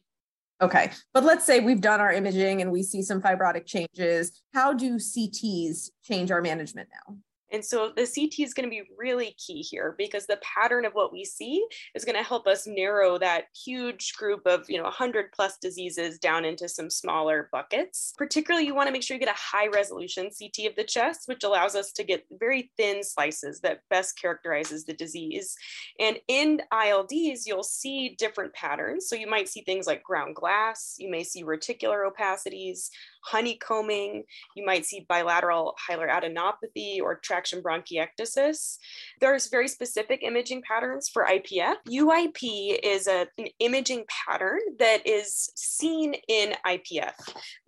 Okay. 0.62 0.92
But 1.12 1.24
let's 1.24 1.44
say 1.44 1.60
we've 1.60 1.80
done 1.80 2.00
our 2.00 2.12
imaging 2.12 2.62
and 2.62 2.70
we 2.70 2.82
see 2.82 3.02
some 3.02 3.20
fibrotic 3.20 3.66
changes. 3.66 4.42
How 4.54 4.72
do 4.72 4.94
CTs 4.94 5.90
change 6.02 6.30
our 6.30 6.40
management 6.40 6.88
now? 7.08 7.16
And 7.52 7.64
so 7.64 7.92
the 7.94 8.06
CT 8.06 8.46
is 8.46 8.54
going 8.54 8.68
to 8.68 8.70
be 8.70 8.82
really 8.98 9.36
key 9.38 9.60
here 9.60 9.94
because 9.98 10.26
the 10.26 10.40
pattern 10.42 10.84
of 10.84 10.94
what 10.94 11.12
we 11.12 11.24
see 11.24 11.64
is 11.94 12.04
going 12.04 12.16
to 12.16 12.22
help 12.22 12.46
us 12.46 12.66
narrow 12.66 13.18
that 13.18 13.44
huge 13.54 14.14
group 14.14 14.46
of, 14.46 14.64
you 14.68 14.78
know, 14.78 14.84
100 14.84 15.32
plus 15.32 15.58
diseases 15.58 16.18
down 16.18 16.44
into 16.44 16.68
some 16.68 16.88
smaller 16.88 17.48
buckets. 17.52 18.14
Particularly, 18.16 18.66
you 18.66 18.74
want 18.74 18.88
to 18.88 18.92
make 18.92 19.02
sure 19.02 19.14
you 19.14 19.24
get 19.24 19.28
a 19.28 19.38
high 19.38 19.68
resolution 19.68 20.30
CT 20.30 20.70
of 20.70 20.76
the 20.76 20.84
chest, 20.84 21.24
which 21.26 21.44
allows 21.44 21.74
us 21.74 21.92
to 21.92 22.04
get 22.04 22.24
very 22.32 22.70
thin 22.76 23.04
slices 23.04 23.60
that 23.60 23.82
best 23.90 24.18
characterizes 24.20 24.84
the 24.84 24.94
disease. 24.94 25.54
And 26.00 26.18
in 26.28 26.62
ILDs, 26.72 27.42
you'll 27.46 27.62
see 27.62 28.16
different 28.18 28.54
patterns. 28.54 29.08
So 29.08 29.16
you 29.16 29.28
might 29.28 29.48
see 29.48 29.62
things 29.62 29.86
like 29.86 30.02
ground 30.02 30.36
glass, 30.36 30.96
you 30.98 31.10
may 31.10 31.22
see 31.22 31.44
reticular 31.44 32.08
opacities, 32.08 32.88
honeycombing, 33.24 34.24
you 34.54 34.64
might 34.64 34.84
see 34.84 35.06
bilateral 35.08 35.74
hilar 35.88 36.08
adenopathy 36.08 37.00
or 37.00 37.16
traction 37.16 37.62
bronchiectasis. 37.62 38.78
There's 39.20 39.48
very 39.48 39.68
specific 39.68 40.22
imaging 40.22 40.62
patterns 40.62 41.08
for 41.08 41.24
IPF. 41.24 41.76
UIP 41.88 42.78
is 42.82 43.06
a, 43.06 43.26
an 43.38 43.46
imaging 43.58 44.04
pattern 44.26 44.60
that 44.78 45.06
is 45.06 45.50
seen 45.56 46.14
in 46.28 46.54
IPF, 46.66 47.14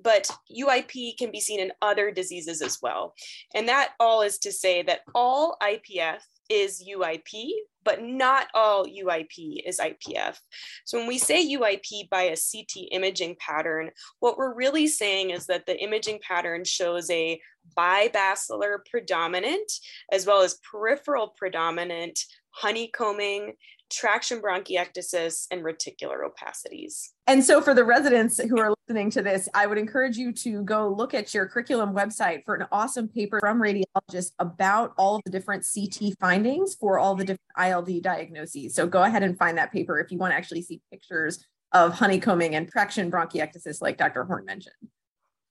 but 0.02 0.30
UIP 0.56 1.16
can 1.18 1.30
be 1.30 1.40
seen 1.40 1.60
in 1.60 1.72
other 1.82 2.10
diseases 2.10 2.62
as 2.62 2.78
well. 2.82 3.14
And 3.54 3.68
that 3.68 3.92
all 4.00 4.22
is 4.22 4.38
to 4.38 4.52
say 4.52 4.82
that 4.82 5.00
all 5.14 5.56
IPF 5.62 6.20
is 6.48 6.84
UIP, 6.88 7.50
but 7.84 8.02
not 8.02 8.48
all 8.54 8.86
UIP 8.86 9.62
is 9.66 9.78
IPF. 9.78 10.36
So 10.84 10.98
when 10.98 11.06
we 11.06 11.18
say 11.18 11.46
UIP 11.54 12.08
by 12.10 12.22
a 12.22 12.36
CT 12.36 12.88
imaging 12.92 13.36
pattern, 13.38 13.90
what 14.20 14.36
we're 14.36 14.54
really 14.54 14.86
saying 14.86 15.30
is 15.30 15.46
that 15.46 15.66
the 15.66 15.78
imaging 15.82 16.20
pattern 16.26 16.64
shows 16.64 17.10
a 17.10 17.40
bibasilar 17.76 18.78
predominant 18.90 19.70
as 20.12 20.26
well 20.26 20.42
as 20.42 20.60
peripheral 20.70 21.28
predominant 21.28 22.18
honeycombing, 22.50 23.54
traction 23.90 24.40
bronchiectasis, 24.40 25.46
and 25.50 25.62
reticular 25.62 26.18
opacities. 26.24 27.10
And 27.26 27.44
so, 27.44 27.60
for 27.60 27.74
the 27.74 27.84
residents 27.84 28.40
who 28.40 28.60
are 28.60 28.74
listening 28.86 29.10
to 29.12 29.22
this, 29.22 29.48
I 29.54 29.66
would 29.66 29.78
encourage 29.78 30.16
you 30.16 30.32
to 30.32 30.62
go 30.62 30.88
look 30.88 31.14
at 31.14 31.32
your 31.32 31.46
curriculum 31.46 31.94
website 31.94 32.44
for 32.44 32.54
an 32.54 32.66
awesome 32.72 33.08
paper 33.08 33.40
from 33.40 33.60
radiologists 33.60 34.32
about 34.38 34.92
all 34.98 35.20
the 35.24 35.30
different 35.30 35.64
CT 35.72 36.14
findings 36.20 36.74
for 36.74 36.98
all 36.98 37.14
the 37.14 37.24
different 37.24 37.40
ILD 37.58 38.02
diagnoses. 38.02 38.74
So, 38.74 38.86
go 38.86 39.02
ahead 39.02 39.22
and 39.22 39.38
find 39.38 39.56
that 39.58 39.72
paper 39.72 39.98
if 39.98 40.10
you 40.10 40.18
want 40.18 40.32
to 40.32 40.36
actually 40.36 40.62
see 40.62 40.80
pictures 40.90 41.44
of 41.72 41.92
honeycombing 41.92 42.54
and 42.54 42.68
traction 42.68 43.10
bronchiectasis, 43.10 43.82
like 43.82 43.98
Dr. 43.98 44.24
Horn 44.24 44.44
mentioned. 44.44 44.74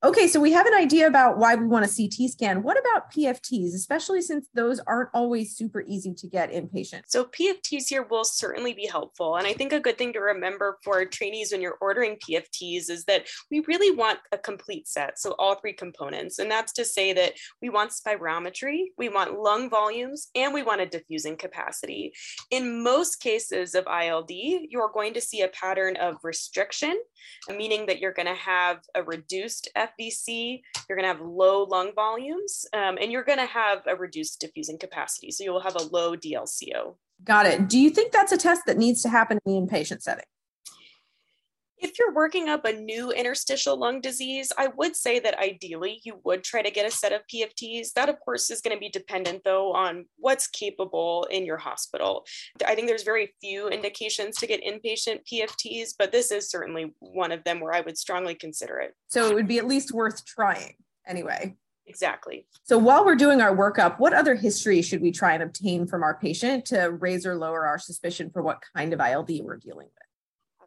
Okay, 0.05 0.27
so 0.27 0.41
we 0.41 0.51
have 0.51 0.65
an 0.65 0.73
idea 0.73 1.07
about 1.07 1.37
why 1.37 1.55
we 1.55 1.65
want 1.65 1.85
a 1.85 1.87
CT 1.87 2.29
scan. 2.29 2.61
What 2.61 2.77
about 2.77 3.09
PFTs, 3.13 3.73
especially 3.73 4.21
since 4.21 4.49
those 4.53 4.81
aren't 4.81 5.07
always 5.13 5.55
super 5.55 5.81
easy 5.87 6.13
to 6.15 6.27
get 6.27 6.51
in 6.51 6.67
patients? 6.67 7.13
So 7.13 7.23
PFTs 7.23 7.87
here 7.87 8.03
will 8.03 8.25
certainly 8.25 8.73
be 8.73 8.85
helpful. 8.85 9.37
And 9.37 9.47
I 9.47 9.53
think 9.53 9.71
a 9.71 9.79
good 9.79 9.97
thing 9.97 10.11
to 10.11 10.19
remember 10.19 10.77
for 10.83 11.05
trainees 11.05 11.53
when 11.53 11.61
you're 11.61 11.77
ordering 11.79 12.17
PFTs 12.17 12.89
is 12.89 13.05
that 13.05 13.27
we 13.49 13.61
really 13.61 13.95
want 13.95 14.19
a 14.33 14.37
complete 14.37 14.89
set. 14.89 15.19
So 15.19 15.35
all 15.39 15.55
three 15.55 15.71
components. 15.71 16.37
And 16.37 16.51
that's 16.51 16.73
to 16.73 16.83
say 16.83 17.13
that 17.13 17.35
we 17.61 17.69
want 17.69 17.91
spirometry, 17.91 18.87
we 18.97 19.07
want 19.07 19.39
lung 19.39 19.69
volumes, 19.69 20.27
and 20.35 20.53
we 20.53 20.63
want 20.63 20.81
a 20.81 20.85
diffusing 20.85 21.37
capacity. 21.37 22.11
In 22.51 22.83
most 22.83 23.21
cases 23.21 23.73
of 23.73 23.87
ILD, 23.87 24.31
you're 24.31 24.91
going 24.93 25.13
to 25.13 25.21
see 25.21 25.43
a 25.43 25.47
pattern 25.47 25.95
of 25.95 26.17
restriction, 26.23 26.99
meaning 27.47 27.85
that 27.85 27.99
you're 27.99 28.11
going 28.11 28.27
to 28.27 28.33
have 28.33 28.79
a 28.95 29.01
reduced 29.01 29.69
F 29.77 29.92
FVC, 29.99 30.61
you're 30.87 30.97
going 30.97 31.09
to 31.09 31.15
have 31.15 31.25
low 31.25 31.63
lung 31.63 31.91
volumes, 31.95 32.65
um, 32.73 32.97
and 33.01 33.11
you're 33.11 33.23
going 33.23 33.39
to 33.39 33.45
have 33.45 33.83
a 33.87 33.95
reduced 33.95 34.39
diffusing 34.39 34.77
capacity. 34.77 35.31
So 35.31 35.43
you 35.43 35.51
will 35.51 35.61
have 35.61 35.75
a 35.75 35.83
low 35.83 36.15
DLCO. 36.15 36.95
Got 37.23 37.45
it. 37.45 37.69
Do 37.69 37.79
you 37.79 37.89
think 37.89 38.11
that's 38.11 38.31
a 38.31 38.37
test 38.37 38.63
that 38.67 38.77
needs 38.77 39.01
to 39.03 39.09
happen 39.09 39.39
in 39.45 39.53
the 39.53 39.61
inpatient 39.61 40.01
setting? 40.01 40.25
If 41.83 41.99
you're 41.99 42.13
working 42.13 42.47
up 42.47 42.63
a 42.63 42.71
new 42.71 43.11
interstitial 43.11 43.77
lung 43.77 43.99
disease, 43.99 44.53
I 44.57 44.67
would 44.67 44.95
say 44.95 45.19
that 45.19 45.37
ideally 45.37 45.99
you 46.05 46.17
would 46.23 46.41
try 46.41 46.61
to 46.61 46.71
get 46.71 46.87
a 46.87 46.91
set 46.91 47.11
of 47.11 47.23
PFTs. 47.27 47.91
That, 47.91 48.07
of 48.07 48.21
course, 48.21 48.49
is 48.49 48.61
going 48.61 48.73
to 48.73 48.79
be 48.79 48.87
dependent, 48.87 49.41
though, 49.43 49.73
on 49.73 50.05
what's 50.15 50.47
capable 50.47 51.27
in 51.29 51.45
your 51.45 51.57
hospital. 51.57 52.25
I 52.65 52.73
think 52.73 52.87
there's 52.87 53.03
very 53.03 53.35
few 53.41 53.67
indications 53.67 54.37
to 54.37 54.47
get 54.47 54.63
inpatient 54.63 55.27
PFTs, 55.29 55.89
but 55.99 56.13
this 56.13 56.31
is 56.31 56.49
certainly 56.49 56.93
one 56.99 57.33
of 57.33 57.43
them 57.43 57.59
where 57.59 57.73
I 57.73 57.81
would 57.81 57.97
strongly 57.97 58.35
consider 58.35 58.79
it. 58.79 58.93
So 59.07 59.29
it 59.29 59.35
would 59.35 59.49
be 59.49 59.57
at 59.57 59.67
least 59.67 59.91
worth 59.91 60.25
trying 60.25 60.75
anyway. 61.05 61.57
Exactly. 61.85 62.47
So 62.63 62.77
while 62.77 63.03
we're 63.03 63.15
doing 63.15 63.41
our 63.41 63.53
workup, 63.53 63.99
what 63.99 64.13
other 64.13 64.35
history 64.35 64.81
should 64.81 65.01
we 65.01 65.11
try 65.11 65.33
and 65.33 65.43
obtain 65.43 65.85
from 65.85 66.01
our 66.01 66.17
patient 66.17 66.63
to 66.67 66.91
raise 66.91 67.25
or 67.25 67.35
lower 67.35 67.65
our 67.67 67.77
suspicion 67.77 68.29
for 68.31 68.41
what 68.41 68.63
kind 68.73 68.93
of 68.93 69.01
ILD 69.01 69.31
we're 69.41 69.57
dealing 69.57 69.87
with? 69.87 70.12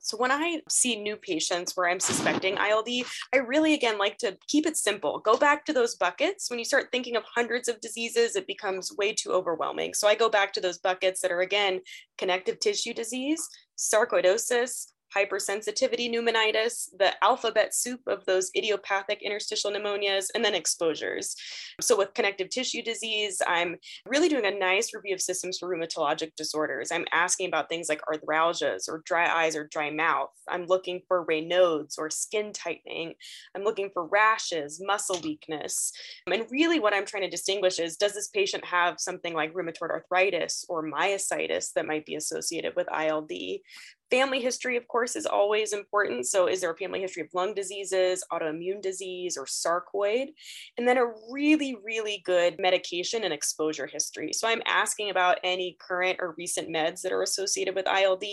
So 0.07 0.17
when 0.17 0.31
I 0.31 0.61
see 0.69 0.95
new 0.95 1.17
patients 1.17 1.77
where 1.77 1.89
I'm 1.89 1.99
suspecting 1.99 2.57
ILD, 2.59 2.89
I 3.35 3.39
really 3.39 3.75
again 3.75 3.99
like 3.99 4.19
to 4.19 4.39
keep 4.47 4.65
it 4.65 4.77
simple. 4.77 5.19
Go 5.19 5.37
back 5.37 5.65
to 5.65 5.73
those 5.73 5.97
buckets. 5.97 6.49
When 6.49 6.61
you 6.61 6.65
start 6.65 6.93
thinking 6.93 7.17
of 7.17 7.25
hundreds 7.25 7.67
of 7.67 7.81
diseases, 7.81 8.37
it 8.37 8.47
becomes 8.47 8.97
way 8.97 9.13
too 9.13 9.33
overwhelming. 9.33 9.95
So 9.95 10.07
I 10.07 10.15
go 10.15 10.29
back 10.29 10.53
to 10.53 10.61
those 10.61 10.79
buckets 10.79 11.21
that 11.23 11.33
are 11.33 11.41
again 11.41 11.81
connective 12.19 12.61
tissue 12.61 12.95
disease, 12.95 13.49
sarcoidosis, 13.77 14.93
hypersensitivity 15.15 16.11
pneumonitis, 16.11 16.89
the 16.99 17.13
alphabet 17.23 17.75
soup 17.75 18.01
of 18.07 18.25
those 18.25 18.51
idiopathic 18.57 19.23
interstitial 19.23 19.71
pneumonias, 19.71 20.27
and 20.35 20.45
then 20.45 20.55
exposures. 20.55 21.35
So, 21.81 21.97
with 21.97 22.15
connective 22.15 22.51
tissue 22.51 22.83
disease, 22.83 23.41
I'm 23.47 23.77
really 24.07 24.29
doing 24.29 24.47
a 24.47 24.51
nice 24.51 24.95
review 24.95 25.15
of 25.15 25.21
systems 25.21 25.59
for 25.59 25.69
rheumatologic 25.69 26.35
disorders. 26.37 26.91
I'm 26.91 27.07
asking 27.13 27.49
about 27.49 27.69
things 27.69 27.89
like 27.89 28.01
arthralgias 28.03 28.89
or 28.89 29.03
dry 29.05 29.45
eyes 29.45 29.57
or 29.57 29.65
dry 29.65 29.91
mouth. 29.91 30.31
I'm 30.49 30.67
looking 30.67 31.03
for 31.09 31.25
Raynaud's 31.27 31.99
or 31.99 32.11
skin 32.11 32.53
tightening. 32.53 33.15
I'm 33.55 33.65
looking 33.65 33.91
for 33.93 34.07
rashes, 34.07 34.83
muscle 34.85 35.21
weakness. 35.23 35.93
And 36.31 36.47
really, 36.51 36.81
what 36.81 36.95
I'm 36.95 37.07
trying 37.07 37.25
to 37.25 37.31
distinguish 37.31 37.79
is 37.79 37.97
does 37.97 38.15
this 38.15 38.29
patient 38.29 38.65
have 38.65 39.01
something 39.01 39.35
like 39.35 39.53
rheumatoid 39.53 39.91
arthritis 39.91 40.65
or 40.69 40.85
myositis 40.85 41.73
that 41.75 41.87
might 41.87 42.07
be 42.07 42.15
associated 42.15 42.75
with 42.77 42.89
ILD? 42.93 43.31
Family 44.09 44.41
history, 44.41 44.77
of 44.77 44.87
course, 44.87 45.17
is 45.17 45.27
always 45.27 45.73
important. 45.73 46.27
So, 46.27 46.47
is 46.47 46.61
there 46.61 46.71
a 46.71 46.77
family 46.77 47.01
history 47.01 47.23
of 47.23 47.35
lung 47.35 47.55
diseases, 47.55 48.25
autoimmune 48.33 48.81
disease, 48.81 49.37
or 49.37 49.47
sarcoid? 49.47 50.29
And 50.79 50.87
then 50.87 50.97
a 50.97 51.11
really, 51.33 51.77
really 51.85 52.23
good 52.25 52.55
medication 52.61 53.25
and 53.25 53.35
exposure 53.35 53.89
history. 53.89 54.33
So, 54.33 54.47
I'm 54.47 54.63
asking 54.65 55.11
about 55.11 55.39
any 55.43 55.77
current 55.81 56.19
or 56.21 56.37
recent 56.39 56.69
meds 56.69 57.01
that 57.01 57.11
are 57.11 57.23
associated 57.23 57.75
with 57.75 57.89
ILD. 57.89 58.25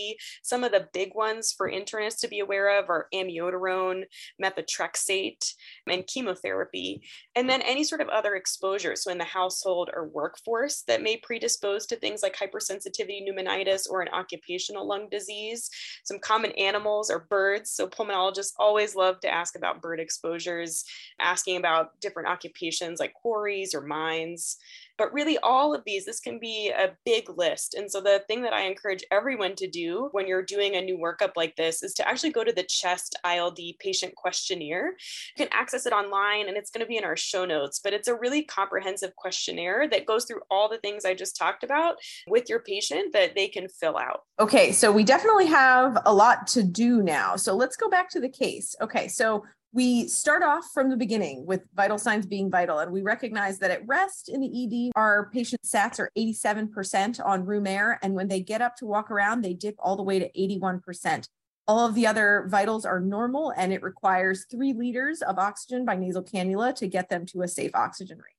Some 0.44 0.63
of 0.63 0.72
the 0.72 0.88
big 0.94 1.15
ones 1.15 1.51
for 1.58 1.72
internists 1.72 2.20
to 2.20 2.27
be 2.27 2.39
aware 2.39 2.80
of 2.80 2.92
are 2.92 3.08
amiodarone, 3.12 4.03
methotrexate, 4.42 5.53
and 5.88 6.06
chemotherapy. 6.06 7.01
And 7.36 7.50
then 7.50 7.63
any 7.63 7.84
sort 7.84 8.01
of 8.01 8.10
other 8.10 8.36
exposure. 8.36 8.96
So, 8.96 9.10
in 9.10 9.18
the 9.18 9.24
household 9.24 9.89
or 9.92 10.08
workforce 10.08 10.84
that 10.84 11.01
may 11.01 11.18
predispose 11.18 11.88
to 11.88 11.96
things 11.96 12.22
like 12.22 12.38
hypersensitivity 12.38 13.27
pneumonitis 13.27 13.89
or 13.89 14.03
an 14.03 14.10
occupational 14.13 14.88
lung 14.88 15.10
disease 15.10 15.62
some 16.03 16.20
common 16.20 16.51
animals 16.51 17.10
or 17.10 17.20
birds. 17.29 17.72
So 17.72 17.88
pulmonologists 17.88 18.53
always 18.58 18.96
love 18.96 19.20
to 19.22 19.34
ask 19.34 19.55
about 19.55 19.82
bird 19.82 20.00
exposures, 20.00 20.84
asking 21.20 21.58
about 21.58 22.00
different 22.01 22.29
occupations 22.29 23.00
like 23.00 23.13
quarries 23.13 23.74
or 23.74 23.82
mines. 23.82 24.58
But 24.98 25.14
really, 25.14 25.38
all 25.40 25.74
of 25.74 25.84
these, 25.86 26.06
this 26.06 26.20
can 26.20 26.40
be 26.40 26.70
a 26.70 26.92
big 27.06 27.26
list. 27.36 27.74
And 27.74 27.92
so, 27.92 28.02
the 28.02 28.24
thing 28.28 28.44
that 28.44 28.54
I 28.54 28.62
encourage 28.62 29.04
everyone 29.12 29.56
to 29.56 29.68
do 29.68 30.10
when 30.12 30.28
you're 30.28 30.44
doing 30.44 30.76
a 30.76 30.82
new 30.82 30.98
workup 30.98 31.32
like 31.36 31.56
this 31.56 31.82
is 31.82 31.94
to 31.96 32.08
actually 32.08 32.32
go 32.32 32.44
to 32.44 32.52
the 32.52 32.64
CHEST 32.64 33.18
ILD 33.26 33.60
patient 33.80 34.16
questionnaire. 34.16 34.90
You 34.90 35.46
can 35.46 35.50
access 35.52 35.86
it 35.86 35.94
online 35.94 36.48
and 36.48 36.58
it's 36.58 36.70
going 36.70 36.86
to 36.86 36.88
be 36.88 36.98
in 36.98 37.04
our 37.04 37.18
show 37.18 37.46
notes, 37.46 37.80
but 37.84 37.94
it's 37.94 38.08
a 38.08 38.16
really 38.16 38.44
comprehensive 38.44 39.16
questionnaire 39.16 39.88
that 39.90 40.06
goes 40.06 40.26
through 40.26 40.42
all 40.52 40.70
the 40.70 40.78
things 40.78 41.06
I 41.06 41.14
just 41.14 41.36
talked 41.36 41.64
about 41.64 41.96
with 42.28 42.50
your 42.50 42.60
patient 42.60 43.14
that 43.14 43.36
they 43.36 43.48
can 43.48 43.68
fill 43.70 43.98
out. 43.98 44.22
Okay, 44.40 44.72
so 44.72 44.92
we 44.92 45.04
definitely 45.04 45.48
have 45.48 45.98
a 46.06 46.14
lot 46.14 46.48
to 46.48 46.64
do 46.64 47.02
now. 47.02 47.36
So, 47.36 47.56
let's 47.56 47.76
go 47.76 47.90
back 47.90 48.10
to 48.12 48.20
the 48.20 48.30
case. 48.30 48.76
Okay, 48.82 49.08
so 49.08 49.44
we 49.74 50.08
start 50.08 50.44
off 50.44 50.70
from 50.72 50.92
the 50.92 50.96
beginning 50.96 51.48
with 51.48 51.62
vital 51.74 51.98
signs 51.98 52.27
being 52.27 52.51
vital, 52.51 52.77
and 52.77 52.92
we 52.92 53.01
recognize 53.01 53.58
that 53.60 53.72
at 53.72 53.86
rest 53.88 54.30
in 54.30 54.39
the 54.39 54.89
ED, 54.89 54.92
our 54.96 55.32
patient 55.32 55.62
sats 55.65 56.00
are 56.00 56.12
87% 56.15 57.20
on 57.25 57.46
room 57.46 57.65
air, 57.65 58.00
and 58.03 58.13
when 58.13 58.27
they 58.27 58.39
get 58.39 58.62
up 58.62 58.75
to 58.77 58.86
walk 58.86 59.10
around, 59.10 59.42
they 59.42 59.56
dip 59.56 59.75
all 59.80 59.96
the 59.96 60.03
way 60.03 60.20
to 60.20 60.32
81%. 60.32 61.27
All 61.68 61.88
of 61.88 61.96
the 61.96 62.06
other 62.06 62.46
vitals 62.50 62.86
are 62.86 63.00
normal, 63.00 63.51
and 63.58 63.74
it 63.74 63.82
requires 63.82 64.46
three 64.50 64.74
liters 64.74 65.24
of 65.24 65.39
oxygen 65.39 65.86
by 65.86 65.96
nasal 65.96 66.24
cannula 66.24 66.75
to 66.75 66.88
get 66.88 67.10
them 67.10 67.25
to 67.27 67.42
a 67.42 67.48
safe 67.48 67.72
oxygen 67.74 68.18
range. 68.18 68.38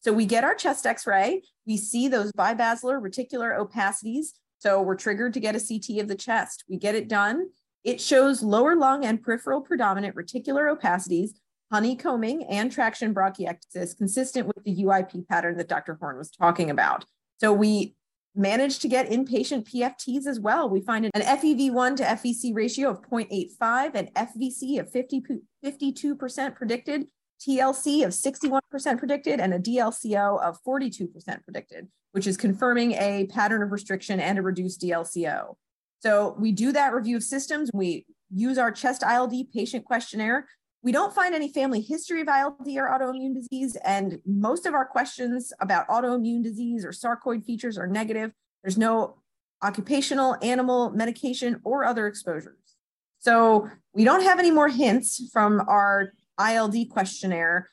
So 0.00 0.12
we 0.12 0.26
get 0.26 0.44
our 0.44 0.54
chest 0.54 0.86
x 0.86 1.08
ray, 1.08 1.42
we 1.66 1.76
see 1.76 2.06
those 2.06 2.30
bibasilar 2.32 3.02
reticular 3.02 3.58
opacities. 3.58 4.28
So 4.60 4.80
we're 4.82 4.96
triggered 4.96 5.34
to 5.34 5.40
get 5.40 5.54
a 5.56 5.60
CT 5.60 6.00
of 6.00 6.08
the 6.08 6.16
chest. 6.16 6.64
We 6.68 6.78
get 6.78 6.94
it 6.94 7.08
done. 7.08 7.50
It 7.84 8.00
shows 8.00 8.42
lower 8.42 8.76
lung 8.76 9.04
and 9.04 9.22
peripheral 9.22 9.60
predominant 9.60 10.16
reticular 10.16 10.74
opacities, 10.74 11.30
honeycombing, 11.70 12.44
and 12.44 12.72
traction 12.72 13.14
bronchiectasis 13.14 13.96
consistent 13.96 14.46
with 14.46 14.64
the 14.64 14.84
UIP 14.84 15.26
pattern 15.28 15.56
that 15.58 15.68
Dr. 15.68 15.96
Horn 16.00 16.16
was 16.16 16.30
talking 16.30 16.70
about. 16.70 17.04
So 17.38 17.52
we 17.52 17.94
managed 18.34 18.82
to 18.82 18.88
get 18.88 19.10
inpatient 19.10 19.68
PFTs 19.68 20.26
as 20.26 20.40
well. 20.40 20.68
We 20.68 20.80
find 20.80 21.06
an 21.06 21.22
FEV1 21.22 21.96
to 21.96 22.04
FVC 22.04 22.54
ratio 22.54 22.90
of 22.90 23.02
0.85, 23.02 23.94
an 23.94 24.08
FVC 24.14 24.80
of 24.80 24.90
50, 24.90 25.22
52% 25.64 26.54
predicted, 26.54 27.06
TLC 27.40 28.04
of 28.04 28.10
61% 28.10 28.98
predicted, 28.98 29.40
and 29.40 29.54
a 29.54 29.58
DLCO 29.58 30.40
of 30.42 30.58
42% 30.66 31.44
predicted, 31.44 31.88
which 32.12 32.26
is 32.26 32.36
confirming 32.36 32.92
a 32.92 33.26
pattern 33.26 33.62
of 33.62 33.72
restriction 33.72 34.20
and 34.20 34.38
a 34.38 34.42
reduced 34.42 34.80
DLCO. 34.80 35.56
So 36.00 36.36
we 36.38 36.52
do 36.52 36.72
that 36.72 36.94
review 36.94 37.16
of 37.16 37.22
systems. 37.22 37.70
We 37.74 38.06
use 38.30 38.58
our 38.58 38.70
chest 38.70 39.02
ILD 39.02 39.50
patient 39.52 39.84
questionnaire. 39.84 40.46
We 40.82 40.92
don't 40.92 41.14
find 41.14 41.34
any 41.34 41.52
family 41.52 41.80
history 41.80 42.20
of 42.20 42.28
ILD 42.28 42.68
or 42.76 42.88
autoimmune 42.88 43.34
disease, 43.34 43.76
and 43.84 44.20
most 44.24 44.64
of 44.64 44.74
our 44.74 44.84
questions 44.84 45.52
about 45.60 45.88
autoimmune 45.88 46.42
disease 46.42 46.84
or 46.84 46.90
sarcoid 46.90 47.44
features 47.44 47.76
are 47.76 47.88
negative. 47.88 48.30
There's 48.62 48.78
no 48.78 49.16
occupational, 49.62 50.36
animal, 50.40 50.90
medication, 50.90 51.60
or 51.64 51.84
other 51.84 52.06
exposures. 52.06 52.76
So 53.18 53.68
we 53.92 54.04
don't 54.04 54.22
have 54.22 54.38
any 54.38 54.52
more 54.52 54.68
hints 54.68 55.28
from 55.32 55.60
our 55.66 56.12
ILD 56.40 56.90
questionnaire. 56.90 57.68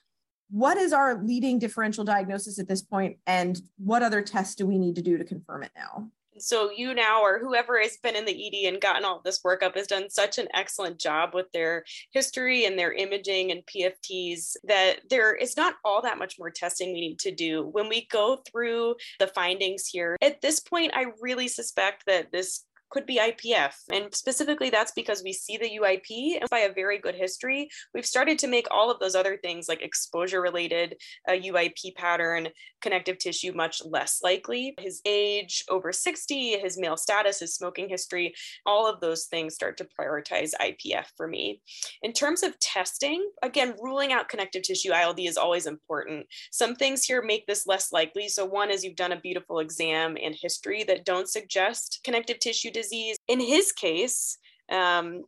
What 0.49 0.77
is 0.77 0.91
our 0.91 1.23
leading 1.23 1.59
differential 1.59 2.03
diagnosis 2.03 2.57
at 2.57 2.67
this 2.67 2.81
point, 2.81 3.17
and 3.27 3.61
what 3.77 4.01
other 4.01 4.23
tests 4.23 4.55
do 4.55 4.65
we 4.65 4.79
need 4.79 4.95
to 4.95 5.03
do 5.03 5.19
to 5.19 5.23
confirm 5.23 5.61
it 5.61 5.71
now? 5.75 6.09
So 6.37 6.69
you 6.71 6.93
now 6.93 7.21
or 7.21 7.39
whoever 7.39 7.79
has 7.79 7.97
been 7.97 8.15
in 8.15 8.25
the 8.25 8.65
ed 8.65 8.67
and 8.67 8.81
gotten 8.81 9.05
all 9.05 9.21
this 9.23 9.41
workup 9.41 9.75
has 9.75 9.87
done 9.87 10.09
such 10.09 10.37
an 10.37 10.47
excellent 10.53 10.99
job 10.99 11.33
with 11.33 11.51
their 11.51 11.83
history 12.11 12.65
and 12.65 12.77
their 12.77 12.93
imaging 12.93 13.51
and 13.51 13.63
pfts 13.65 14.55
that 14.63 15.01
there 15.09 15.33
is 15.33 15.57
not 15.57 15.75
all 15.83 16.01
that 16.01 16.17
much 16.17 16.37
more 16.39 16.49
testing 16.49 16.93
we 16.93 17.01
need 17.01 17.19
to 17.19 17.31
do. 17.33 17.63
When 17.63 17.89
we 17.89 18.07
go 18.07 18.37
through 18.37 18.95
the 19.19 19.27
findings 19.27 19.87
here 19.87 20.17
at 20.21 20.41
this 20.41 20.59
point 20.59 20.91
i 20.95 21.05
really 21.21 21.47
suspect 21.47 22.05
that 22.05 22.31
this 22.31 22.65
could 22.89 23.05
be 23.05 23.19
IPF. 23.19 23.73
And 23.91 24.13
specifically, 24.13 24.69
that's 24.69 24.91
because 24.93 25.23
we 25.23 25.33
see 25.33 25.57
the 25.57 25.79
UIP 25.81 26.39
and 26.39 26.49
by 26.49 26.59
a 26.59 26.73
very 26.73 26.99
good 26.99 27.15
history, 27.15 27.69
we've 27.93 28.05
started 28.05 28.39
to 28.39 28.47
make 28.47 28.67
all 28.71 28.91
of 28.91 28.99
those 28.99 29.15
other 29.15 29.37
things 29.37 29.67
like 29.67 29.81
exposure 29.81 30.41
related 30.41 30.95
uh, 31.27 31.33
UIP 31.33 31.95
pattern, 31.95 32.49
connective 32.81 33.17
tissue 33.17 33.53
much 33.53 33.81
less 33.85 34.19
likely. 34.23 34.75
His 34.79 35.01
age, 35.05 35.63
over 35.69 35.91
60, 35.91 36.59
his 36.59 36.77
male 36.77 36.97
status, 36.97 37.39
his 37.39 37.55
smoking 37.55 37.89
history, 37.89 38.33
all 38.65 38.87
of 38.87 38.99
those 39.01 39.25
things 39.25 39.55
start 39.55 39.77
to 39.77 39.87
prioritize 39.99 40.51
IPF 40.61 41.05
for 41.17 41.27
me. 41.27 41.61
In 42.01 42.13
terms 42.13 42.43
of 42.43 42.59
testing, 42.59 43.27
again, 43.41 43.75
ruling 43.81 44.13
out 44.13 44.29
connective 44.29 44.63
tissue 44.63 44.93
ILD 44.93 45.19
is 45.21 45.37
always 45.37 45.65
important. 45.65 46.27
Some 46.51 46.75
things 46.75 47.03
here 47.03 47.21
make 47.21 47.47
this 47.47 47.65
less 47.67 47.91
likely. 47.91 48.27
So, 48.27 48.45
one 48.45 48.71
is 48.71 48.83
you've 48.83 48.95
done 48.95 49.11
a 49.11 49.19
beautiful 49.19 49.59
exam 49.59 50.17
and 50.21 50.35
history 50.39 50.83
that 50.85 51.05
don't 51.05 51.29
suggest 51.29 52.01
connective 52.03 52.39
tissue 52.39 52.71
disease. 52.75 53.17
In 53.27 53.39
his 53.39 53.71
case, 53.71 54.37
um, 54.71 55.23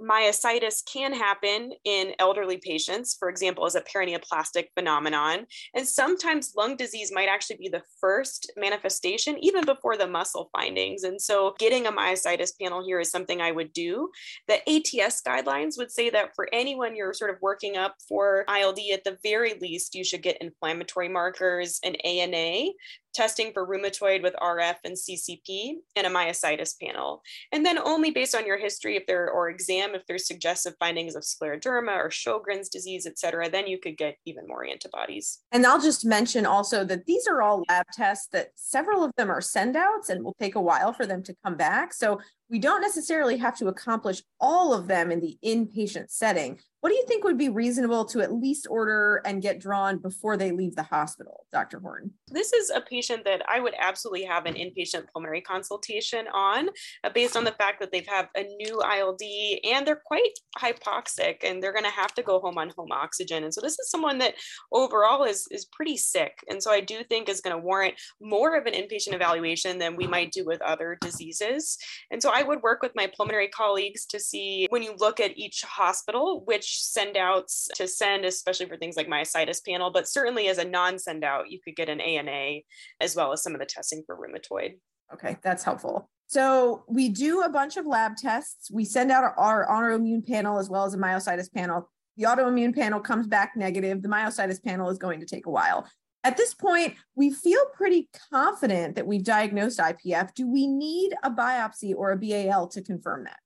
myositis 0.00 0.82
can 0.92 1.12
happen 1.12 1.72
in 1.84 2.14
elderly 2.18 2.58
patients, 2.58 3.14
for 3.18 3.28
example, 3.28 3.64
as 3.64 3.74
a 3.74 3.80
paraneoplastic 3.82 4.66
phenomenon. 4.76 5.46
And 5.74 5.86
sometimes 5.86 6.54
lung 6.56 6.76
disease 6.76 7.12
might 7.12 7.28
actually 7.28 7.56
be 7.56 7.68
the 7.68 7.82
first 8.00 8.50
manifestation, 8.56 9.36
even 9.40 9.64
before 9.64 9.96
the 9.96 10.06
muscle 10.06 10.50
findings. 10.56 11.04
And 11.04 11.20
so, 11.20 11.54
getting 11.58 11.86
a 11.86 11.92
myositis 11.92 12.52
panel 12.60 12.84
here 12.84 13.00
is 13.00 13.10
something 13.10 13.40
I 13.40 13.52
would 13.52 13.72
do. 13.72 14.10
The 14.48 14.58
ATS 14.68 15.22
guidelines 15.26 15.78
would 15.78 15.92
say 15.92 16.10
that 16.10 16.30
for 16.34 16.48
anyone 16.52 16.96
you're 16.96 17.14
sort 17.14 17.30
of 17.30 17.40
working 17.40 17.76
up 17.76 17.94
for 18.08 18.44
ILD, 18.48 18.78
at 18.92 19.04
the 19.04 19.18
very 19.22 19.54
least, 19.60 19.94
you 19.94 20.04
should 20.04 20.22
get 20.22 20.42
inflammatory 20.42 21.08
markers 21.08 21.78
and 21.84 21.96
ANA 22.04 22.72
testing 23.14 23.52
for 23.52 23.66
rheumatoid 23.66 24.22
with 24.22 24.34
RF 24.42 24.76
and 24.84 24.96
CCP, 24.96 25.74
and 25.96 26.06
a 26.06 26.10
myositis 26.10 26.74
panel. 26.80 27.22
And 27.52 27.64
then 27.64 27.78
only 27.78 28.10
based 28.10 28.34
on 28.34 28.46
your 28.46 28.58
history, 28.58 28.96
if 28.96 29.06
there 29.06 29.30
or 29.30 29.48
exam, 29.48 29.94
if 29.94 30.04
there's 30.06 30.26
suggestive 30.26 30.74
findings 30.78 31.14
of 31.14 31.22
scleroderma 31.22 31.96
or 31.96 32.10
Sjogren's 32.10 32.68
disease, 32.68 33.06
et 33.06 33.18
cetera, 33.18 33.48
then 33.48 33.66
you 33.66 33.78
could 33.78 33.96
get 33.96 34.16
even 34.24 34.46
more 34.46 34.64
antibodies. 34.64 35.40
And 35.52 35.64
I'll 35.64 35.80
just 35.80 36.04
mention 36.04 36.46
also 36.46 36.84
that 36.84 37.06
these 37.06 37.26
are 37.26 37.42
all 37.42 37.64
lab 37.68 37.86
tests 37.92 38.28
that 38.32 38.48
several 38.56 39.04
of 39.04 39.12
them 39.16 39.30
are 39.30 39.40
send 39.40 39.76
outs 39.76 40.08
and 40.08 40.24
will 40.24 40.36
take 40.40 40.56
a 40.56 40.60
while 40.60 40.92
for 40.92 41.06
them 41.06 41.22
to 41.22 41.34
come 41.44 41.56
back. 41.56 41.94
So 41.94 42.20
we 42.50 42.58
don't 42.58 42.82
necessarily 42.82 43.38
have 43.38 43.56
to 43.58 43.68
accomplish 43.68 44.22
all 44.40 44.74
of 44.74 44.86
them 44.86 45.10
in 45.10 45.20
the 45.20 45.38
inpatient 45.44 46.10
setting. 46.10 46.58
What 46.84 46.90
do 46.90 46.96
you 46.96 47.06
think 47.06 47.24
would 47.24 47.38
be 47.38 47.48
reasonable 47.48 48.04
to 48.04 48.20
at 48.20 48.30
least 48.30 48.66
order 48.68 49.22
and 49.24 49.40
get 49.40 49.58
drawn 49.58 49.96
before 49.96 50.36
they 50.36 50.52
leave 50.52 50.76
the 50.76 50.82
hospital, 50.82 51.46
Dr. 51.50 51.80
Horn? 51.80 52.10
This 52.28 52.52
is 52.52 52.68
a 52.68 52.82
patient 52.82 53.24
that 53.24 53.40
I 53.48 53.58
would 53.58 53.72
absolutely 53.78 54.24
have 54.24 54.44
an 54.44 54.52
inpatient 54.52 55.06
pulmonary 55.10 55.40
consultation 55.40 56.26
on 56.34 56.68
uh, 57.02 57.08
based 57.08 57.38
on 57.38 57.44
the 57.44 57.52
fact 57.52 57.80
that 57.80 57.90
they've 57.90 58.06
had 58.06 58.28
a 58.36 58.42
new 58.42 58.82
ILD 58.82 59.22
and 59.64 59.86
they're 59.86 60.02
quite 60.04 60.38
hypoxic 60.58 61.36
and 61.42 61.62
they're 61.62 61.72
going 61.72 61.86
to 61.86 61.90
have 61.90 62.12
to 62.16 62.22
go 62.22 62.38
home 62.38 62.58
on 62.58 62.70
home 62.76 62.92
oxygen. 62.92 63.44
And 63.44 63.54
so 63.54 63.62
this 63.62 63.78
is 63.78 63.88
someone 63.88 64.18
that 64.18 64.34
overall 64.70 65.24
is, 65.24 65.48
is 65.50 65.64
pretty 65.64 65.96
sick. 65.96 66.36
And 66.50 66.62
so 66.62 66.70
I 66.70 66.82
do 66.82 67.02
think 67.02 67.30
is 67.30 67.40
going 67.40 67.56
to 67.56 67.62
warrant 67.62 67.94
more 68.20 68.58
of 68.58 68.66
an 68.66 68.74
inpatient 68.74 69.14
evaluation 69.14 69.78
than 69.78 69.96
we 69.96 70.06
might 70.06 70.32
do 70.32 70.44
with 70.44 70.60
other 70.60 70.98
diseases. 71.00 71.78
And 72.10 72.22
so 72.22 72.30
I 72.34 72.42
would 72.42 72.62
work 72.62 72.82
with 72.82 72.96
my 72.96 73.08
pulmonary 73.16 73.46
colleagues 73.46 74.06
to 74.06 74.18
see 74.18 74.66
when 74.68 74.82
you 74.82 74.96
look 74.98 75.20
at 75.20 75.38
each 75.38 75.62
hospital, 75.62 76.42
which 76.46 76.82
send 76.82 77.16
outs 77.16 77.68
to 77.76 77.86
send, 77.86 78.24
especially 78.24 78.66
for 78.66 78.76
things 78.76 78.96
like 78.96 79.06
myositis 79.06 79.64
panel, 79.64 79.92
but 79.92 80.08
certainly 80.08 80.48
as 80.48 80.58
a 80.58 80.64
non 80.64 80.98
send 80.98 81.22
out, 81.22 81.48
you 81.48 81.60
could 81.64 81.76
get 81.76 81.88
an 81.88 82.00
ANA 82.00 82.62
as 83.00 83.14
well 83.14 83.32
as 83.32 83.40
some 83.40 83.54
of 83.54 83.60
the 83.60 83.66
testing 83.66 84.02
for 84.04 84.16
rheumatoid. 84.16 84.78
Okay, 85.12 85.36
that's 85.42 85.62
helpful. 85.62 86.10
So 86.26 86.82
we 86.88 87.08
do 87.08 87.42
a 87.42 87.48
bunch 87.48 87.76
of 87.76 87.86
lab 87.86 88.16
tests. 88.16 88.68
We 88.68 88.84
send 88.84 89.12
out 89.12 89.22
our, 89.22 89.36
our 89.36 89.68
autoimmune 89.68 90.26
panel 90.26 90.58
as 90.58 90.68
well 90.68 90.84
as 90.86 90.94
a 90.94 90.98
myositis 90.98 91.52
panel. 91.52 91.88
The 92.16 92.24
autoimmune 92.24 92.74
panel 92.74 92.98
comes 92.98 93.28
back 93.28 93.52
negative. 93.56 94.02
The 94.02 94.08
myositis 94.08 94.60
panel 94.60 94.88
is 94.88 94.98
going 94.98 95.20
to 95.20 95.26
take 95.26 95.46
a 95.46 95.50
while. 95.50 95.86
At 96.24 96.38
this 96.38 96.54
point, 96.54 96.94
we 97.14 97.30
feel 97.30 97.60
pretty 97.74 98.08
confident 98.30 98.96
that 98.96 99.06
we've 99.06 99.22
diagnosed 99.22 99.78
IPF. 99.78 100.32
Do 100.34 100.50
we 100.50 100.66
need 100.66 101.14
a 101.22 101.30
biopsy 101.30 101.94
or 101.94 102.12
a 102.12 102.16
BAL 102.16 102.68
to 102.68 102.82
confirm 102.82 103.24
that? 103.24 103.38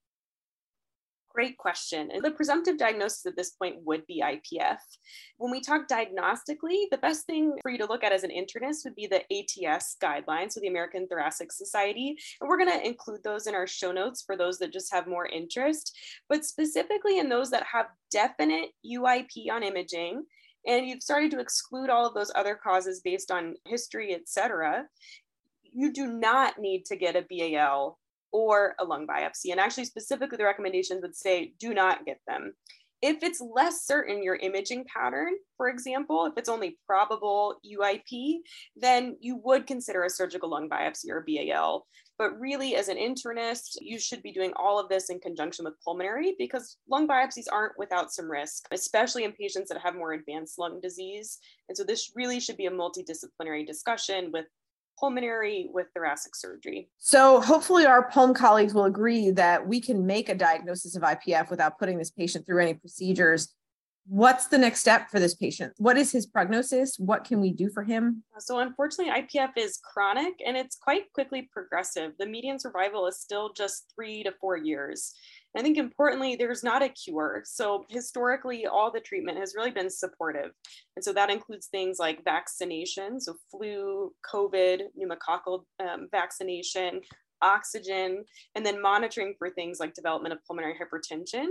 Great 1.34 1.58
question. 1.58 2.10
And 2.12 2.22
the 2.22 2.30
presumptive 2.30 2.78
diagnosis 2.78 3.26
at 3.26 3.36
this 3.36 3.50
point 3.50 3.76
would 3.84 4.06
be 4.06 4.22
IPF. 4.24 4.78
When 5.36 5.50
we 5.50 5.60
talk 5.60 5.86
diagnostically, 5.88 6.86
the 6.90 6.98
best 7.00 7.26
thing 7.26 7.56
for 7.62 7.70
you 7.70 7.78
to 7.78 7.86
look 7.86 8.02
at 8.02 8.12
as 8.12 8.24
an 8.24 8.30
internist 8.30 8.84
would 8.84 8.96
be 8.96 9.06
the 9.06 9.22
ATS 9.32 9.96
guidelines, 10.02 10.52
so 10.52 10.60
the 10.60 10.68
American 10.68 11.06
Thoracic 11.06 11.52
Society. 11.52 12.16
And 12.40 12.48
we're 12.48 12.58
going 12.58 12.76
to 12.76 12.86
include 12.86 13.22
those 13.22 13.46
in 13.46 13.54
our 13.54 13.66
show 13.66 13.92
notes 13.92 14.22
for 14.22 14.36
those 14.36 14.58
that 14.58 14.72
just 14.72 14.92
have 14.92 15.06
more 15.06 15.26
interest. 15.26 15.96
But 16.28 16.44
specifically 16.44 17.18
in 17.18 17.28
those 17.28 17.50
that 17.50 17.64
have 17.72 17.86
definite 18.10 18.70
UIP 18.84 19.50
on 19.50 19.62
imaging, 19.62 20.24
and 20.66 20.86
you've 20.86 21.02
started 21.02 21.30
to 21.32 21.40
exclude 21.40 21.90
all 21.90 22.06
of 22.06 22.14
those 22.14 22.32
other 22.34 22.54
causes 22.54 23.00
based 23.00 23.30
on 23.30 23.54
history, 23.66 24.14
et 24.14 24.28
cetera, 24.28 24.84
you 25.62 25.92
do 25.92 26.06
not 26.06 26.58
need 26.58 26.84
to 26.86 26.96
get 26.96 27.16
a 27.16 27.26
BAL 27.28 27.98
or 28.32 28.74
a 28.78 28.84
lung 28.84 29.06
biopsy. 29.06 29.50
And 29.50 29.60
actually, 29.60 29.84
specifically, 29.84 30.36
the 30.36 30.44
recommendations 30.44 31.02
would 31.02 31.16
say 31.16 31.52
do 31.58 31.72
not 31.72 32.04
get 32.04 32.20
them. 32.26 32.54
If 33.00 33.22
it's 33.22 33.40
less 33.40 33.84
certain 33.84 34.22
your 34.22 34.36
imaging 34.36 34.84
pattern, 34.92 35.34
for 35.56 35.68
example, 35.68 36.26
if 36.26 36.32
it's 36.36 36.48
only 36.48 36.78
probable 36.86 37.56
UIP, 37.64 38.38
then 38.76 39.16
you 39.20 39.40
would 39.44 39.66
consider 39.66 40.04
a 40.04 40.10
surgical 40.10 40.50
lung 40.50 40.68
biopsy 40.68 41.10
or 41.10 41.24
BAL. 41.26 41.86
But 42.18 42.38
really, 42.40 42.74
as 42.74 42.88
an 42.88 42.96
internist, 42.96 43.76
you 43.80 44.00
should 44.00 44.22
be 44.24 44.32
doing 44.32 44.52
all 44.56 44.80
of 44.80 44.88
this 44.88 45.08
in 45.08 45.20
conjunction 45.20 45.64
with 45.64 45.80
pulmonary 45.84 46.34
because 46.36 46.76
lung 46.90 47.06
biopsies 47.06 47.46
aren't 47.50 47.78
without 47.78 48.12
some 48.12 48.28
risk, 48.28 48.66
especially 48.72 49.22
in 49.22 49.32
patients 49.32 49.68
that 49.68 49.80
have 49.80 49.94
more 49.94 50.14
advanced 50.14 50.58
lung 50.58 50.80
disease. 50.80 51.38
And 51.68 51.78
so, 51.78 51.84
this 51.84 52.10
really 52.16 52.40
should 52.40 52.56
be 52.56 52.66
a 52.66 52.70
multidisciplinary 52.70 53.64
discussion 53.64 54.32
with 54.32 54.46
pulmonary 54.98 55.70
with 55.72 55.86
thoracic 55.94 56.34
surgery. 56.34 56.88
So 56.98 57.40
hopefully 57.40 57.86
our 57.86 58.08
pulm 58.10 58.34
colleagues 58.34 58.74
will 58.74 58.84
agree 58.84 59.30
that 59.32 59.66
we 59.66 59.80
can 59.80 60.06
make 60.06 60.28
a 60.28 60.34
diagnosis 60.34 60.96
of 60.96 61.02
IPF 61.02 61.50
without 61.50 61.78
putting 61.78 61.98
this 61.98 62.10
patient 62.10 62.46
through 62.46 62.62
any 62.62 62.74
procedures. 62.74 63.54
What's 64.10 64.46
the 64.46 64.56
next 64.56 64.80
step 64.80 65.10
for 65.10 65.20
this 65.20 65.34
patient? 65.34 65.74
What 65.76 65.98
is 65.98 66.10
his 66.10 66.24
prognosis? 66.24 66.98
What 66.98 67.24
can 67.24 67.42
we 67.42 67.52
do 67.52 67.68
for 67.68 67.82
him? 67.82 68.24
So, 68.38 68.58
unfortunately, 68.58 69.12
IPF 69.12 69.50
is 69.56 69.78
chronic 69.84 70.32
and 70.46 70.56
it's 70.56 70.76
quite 70.76 71.12
quickly 71.12 71.46
progressive. 71.52 72.12
The 72.18 72.24
median 72.24 72.58
survival 72.58 73.06
is 73.06 73.20
still 73.20 73.52
just 73.52 73.92
three 73.94 74.22
to 74.22 74.32
four 74.40 74.56
years. 74.56 75.12
I 75.58 75.62
think 75.62 75.76
importantly, 75.76 76.36
there's 76.36 76.62
not 76.62 76.82
a 76.82 76.88
cure. 76.88 77.42
So 77.44 77.84
historically, 77.88 78.66
all 78.66 78.92
the 78.92 79.00
treatment 79.00 79.38
has 79.38 79.54
really 79.56 79.72
been 79.72 79.90
supportive. 79.90 80.52
And 80.94 81.04
so 81.04 81.12
that 81.12 81.30
includes 81.30 81.66
things 81.66 81.98
like 81.98 82.24
vaccination, 82.24 83.20
so 83.20 83.34
flu, 83.50 84.12
COVID, 84.32 84.82
pneumococcal 84.96 85.64
um, 85.80 86.06
vaccination, 86.12 87.00
oxygen, 87.42 88.24
and 88.54 88.64
then 88.64 88.80
monitoring 88.80 89.34
for 89.36 89.50
things 89.50 89.80
like 89.80 89.94
development 89.94 90.32
of 90.32 90.44
pulmonary 90.46 90.74
hypertension. 90.74 91.46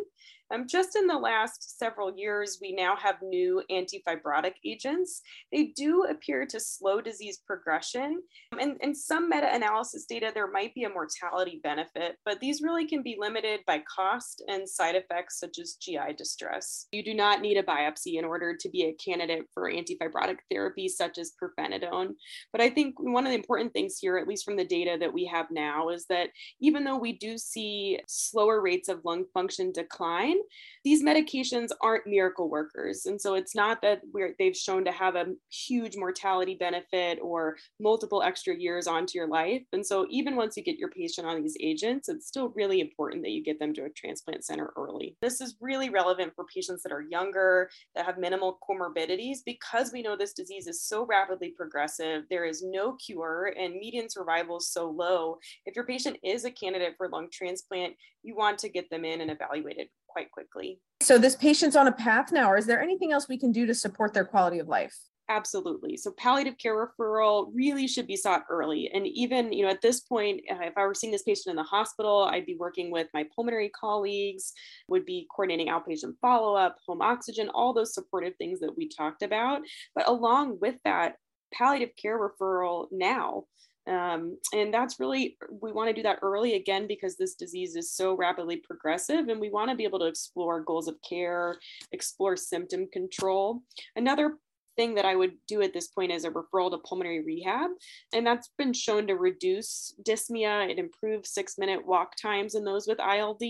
Um, 0.54 0.68
just 0.68 0.96
in 0.96 1.08
the 1.08 1.18
last 1.18 1.78
several 1.78 2.16
years, 2.16 2.60
we 2.62 2.74
now 2.74 2.96
have 2.96 3.16
new 3.22 3.62
antifibrotic 3.70 4.54
agents. 4.66 5.22
They 5.52 5.74
do 5.76 6.04
appear 6.04 6.46
to 6.46 6.60
slow 6.60 7.02
disease 7.02 7.40
progression. 7.46 8.22
And 8.60 8.78
in 8.82 8.96
some 8.96 9.30
meta 9.30 9.54
analysis 9.54 10.06
data, 10.06 10.32
there 10.34 10.50
might 10.50 10.74
be 10.74 10.86
a 10.86 10.90
mortality 10.90 11.60
benefit, 11.64 12.18
but 12.26 12.40
these 12.40 12.62
really 12.62 12.88
can 12.88 13.04
be 13.04 13.18
limited 13.20 13.62
by 13.68 13.84
cost 13.94 14.44
and 14.48 14.68
side 14.68 14.96
effects 14.96 15.40
such 15.40 15.60
as 15.60 15.78
GI 15.82 16.14
distress. 16.18 16.88
You 16.92 17.04
do 17.04 17.14
not 17.14 17.42
need 17.42 17.58
a 17.58 17.64
biopsy 17.64 18.18
in 18.18 18.26
order 18.26 18.56
to 18.56 18.70
be 18.70 18.86
a 18.86 18.94
candidate 18.94 19.46
for 19.54 19.72
antifibrotic 19.72 20.38
therapy, 20.50 20.88
such 20.88 21.18
as 21.18 21.34
pirfenidone. 21.42 22.14
But 22.52 22.62
I 22.62 22.70
think 22.70 22.96
one 23.00 23.26
of 23.26 23.32
the 23.32 23.38
important 23.38 23.74
things 23.74 23.98
here, 24.00 24.18
at 24.18 24.28
least 24.28 24.46
from 24.46 24.56
the 24.56 24.66
data 24.66 24.98
that 25.00 25.14
we 25.14 25.26
have 25.26 25.48
now, 25.52 25.90
is 25.90 26.06
that 26.10 26.30
even 26.62 26.84
though 26.84 26.98
we 26.98 27.14
do 27.14 27.38
see 27.38 28.00
slower 28.08 28.62
rates 28.62 28.88
of 28.88 29.04
lung 29.04 29.26
function 29.34 29.72
decline, 29.72 30.37
These 30.84 31.04
medications 31.04 31.70
aren't 31.82 32.08
miracle 32.08 32.50
workers. 32.50 33.06
And 33.06 33.20
so 33.20 33.36
it's 33.36 33.56
not 33.56 33.82
that 33.82 34.02
we're, 34.14 34.36
they've 34.40 34.56
shown 34.56 34.86
to 34.86 34.92
have 34.92 35.16
a 35.16 35.34
huge 35.50 35.96
mortality 35.98 36.56
benefit 36.56 37.20
or 37.22 37.58
multiple 37.80 38.24
extra 38.24 38.56
years 38.56 38.88
onto 38.88 39.18
your 39.18 39.28
life. 39.28 39.64
And 39.74 39.86
so 39.86 40.08
even 40.10 40.36
once 40.36 40.56
you 40.56 40.64
get 40.64 40.78
your 40.78 40.90
patient 40.90 41.28
on 41.28 41.42
these 41.42 41.58
agents, 41.62 42.10
it's 42.10 42.28
still 42.28 42.54
really 42.56 42.80
important 42.80 43.24
that 43.24 43.32
you 43.32 43.44
get 43.44 43.60
them 43.60 43.74
to 43.74 43.86
a 43.86 43.90
transplant 43.90 44.46
center 44.46 44.72
early. 44.78 45.18
This 45.22 45.42
is 45.42 45.58
really 45.62 45.90
relevant 45.90 46.34
for 46.36 46.46
patients 46.46 46.84
that 46.84 46.92
are 46.92 47.02
younger, 47.02 47.70
that 47.96 48.06
have 48.06 48.18
minimal 48.18 48.60
comorbidities, 48.68 49.40
because 49.46 49.92
we 49.92 50.02
know 50.02 50.16
this 50.16 50.34
disease 50.34 50.68
is 50.68 50.84
so 50.84 51.06
rapidly 51.06 51.54
progressive. 51.56 52.24
There 52.30 52.46
is 52.46 52.64
no 52.64 52.94
cure, 52.94 53.54
and 53.60 53.76
median 53.76 54.10
survival 54.10 54.58
is 54.58 54.72
so 54.72 54.90
low. 54.90 55.38
If 55.66 55.76
your 55.76 55.86
patient 55.86 56.18
is 56.24 56.46
a 56.46 56.52
candidate 56.52 56.96
for 56.98 57.10
lung 57.10 57.28
transplant, 57.32 57.96
you 58.24 58.36
want 58.36 58.58
to 58.60 58.70
get 58.70 58.90
them 58.90 59.06
in 59.06 59.22
and 59.22 59.32
evaluated 59.32 59.88
quite 60.08 60.32
quickly. 60.32 60.80
So, 61.02 61.18
this 61.18 61.36
patient's 61.36 61.76
on 61.76 61.88
a 61.88 61.92
path 61.92 62.32
now, 62.32 62.52
or 62.52 62.58
is 62.58 62.66
there 62.66 62.82
anything 62.82 63.12
else 63.12 63.28
we 63.28 63.38
can 63.38 63.52
do 63.52 63.66
to 63.66 63.74
support 63.74 64.14
their 64.14 64.26
quality 64.26 64.60
of 64.60 64.68
life? 64.68 64.96
Absolutely. 65.30 65.98
So 65.98 66.12
palliative 66.12 66.58
care 66.58 66.74
referral 66.74 67.52
really 67.54 67.86
should 67.86 68.08
be 68.08 68.16
sought 68.16 68.46
early. 68.50 68.90
And 68.94 69.06
even, 69.06 69.52
you 69.52 69.66
know, 69.66 69.70
at 69.70 69.82
this 69.82 70.00
point, 70.00 70.40
uh, 70.50 70.60
if 70.62 70.78
I 70.78 70.86
were 70.86 70.94
seeing 70.94 71.12
this 71.12 71.24
patient 71.24 71.48
in 71.48 71.58
the 71.58 71.64
hospital, 71.64 72.30
I'd 72.32 72.46
be 72.46 72.56
working 72.56 72.92
with 72.92 73.08
my 73.14 73.26
pulmonary 73.36 73.70
colleagues, 73.70 74.54
would 74.88 75.06
be 75.06 75.28
coordinating 75.36 75.68
outpatient 75.68 76.14
follow-up, 76.22 76.78
home 76.88 77.02
oxygen, 77.02 77.50
all 77.50 77.74
those 77.74 77.94
supportive 77.94 78.36
things 78.38 78.62
that 78.62 78.78
we 78.78 78.88
talked 78.88 79.22
about. 79.22 79.62
But 79.94 80.08
along 80.08 80.60
with 80.62 80.76
that, 80.86 81.16
palliative 81.54 81.96
care 82.02 82.18
referral 82.18 82.88
now. 82.92 83.44
Um, 83.88 84.38
and 84.54 84.74
that's 84.74 85.00
really, 85.00 85.38
we 85.62 85.72
want 85.72 85.90
to 85.90 85.94
do 85.94 86.04
that 86.04 86.20
early 86.22 86.56
again 86.56 86.88
because 86.88 87.16
this 87.16 87.36
disease 87.36 87.76
is 87.76 87.94
so 87.94 88.16
rapidly 88.16 88.58
progressive 88.58 89.30
and 89.30 89.40
we 89.40 89.50
want 89.50 89.70
to 89.70 89.76
be 89.76 89.86
able 89.86 90.00
to 90.00 90.08
explore 90.08 90.62
goals 90.62 90.88
of 90.88 90.96
care, 91.08 91.58
explore 91.92 92.36
symptom 92.36 92.88
control. 92.92 93.62
Another 93.96 94.38
thing 94.78 94.96
that 94.96 95.06
I 95.06 95.16
would 95.16 95.34
do 95.48 95.62
at 95.62 95.74
this 95.74 95.88
point 95.88 96.12
is 96.12 96.24
a 96.24 96.32
referral 96.32 96.72
to 96.72 96.78
pulmonary 96.78 97.24
rehab. 97.24 97.72
And 98.14 98.26
that's 98.26 98.52
been 98.58 98.74
shown 98.74 99.08
to 99.08 99.16
reduce 99.16 99.94
dyspnea. 100.08 100.70
It 100.70 100.80
improves 100.80 101.32
six 101.32 101.58
minute 101.58 101.86
walk 101.86 102.16
times 102.22 102.56
in 102.56 102.64
those 102.64 102.88
with 102.88 103.00
ILD. 103.00 103.42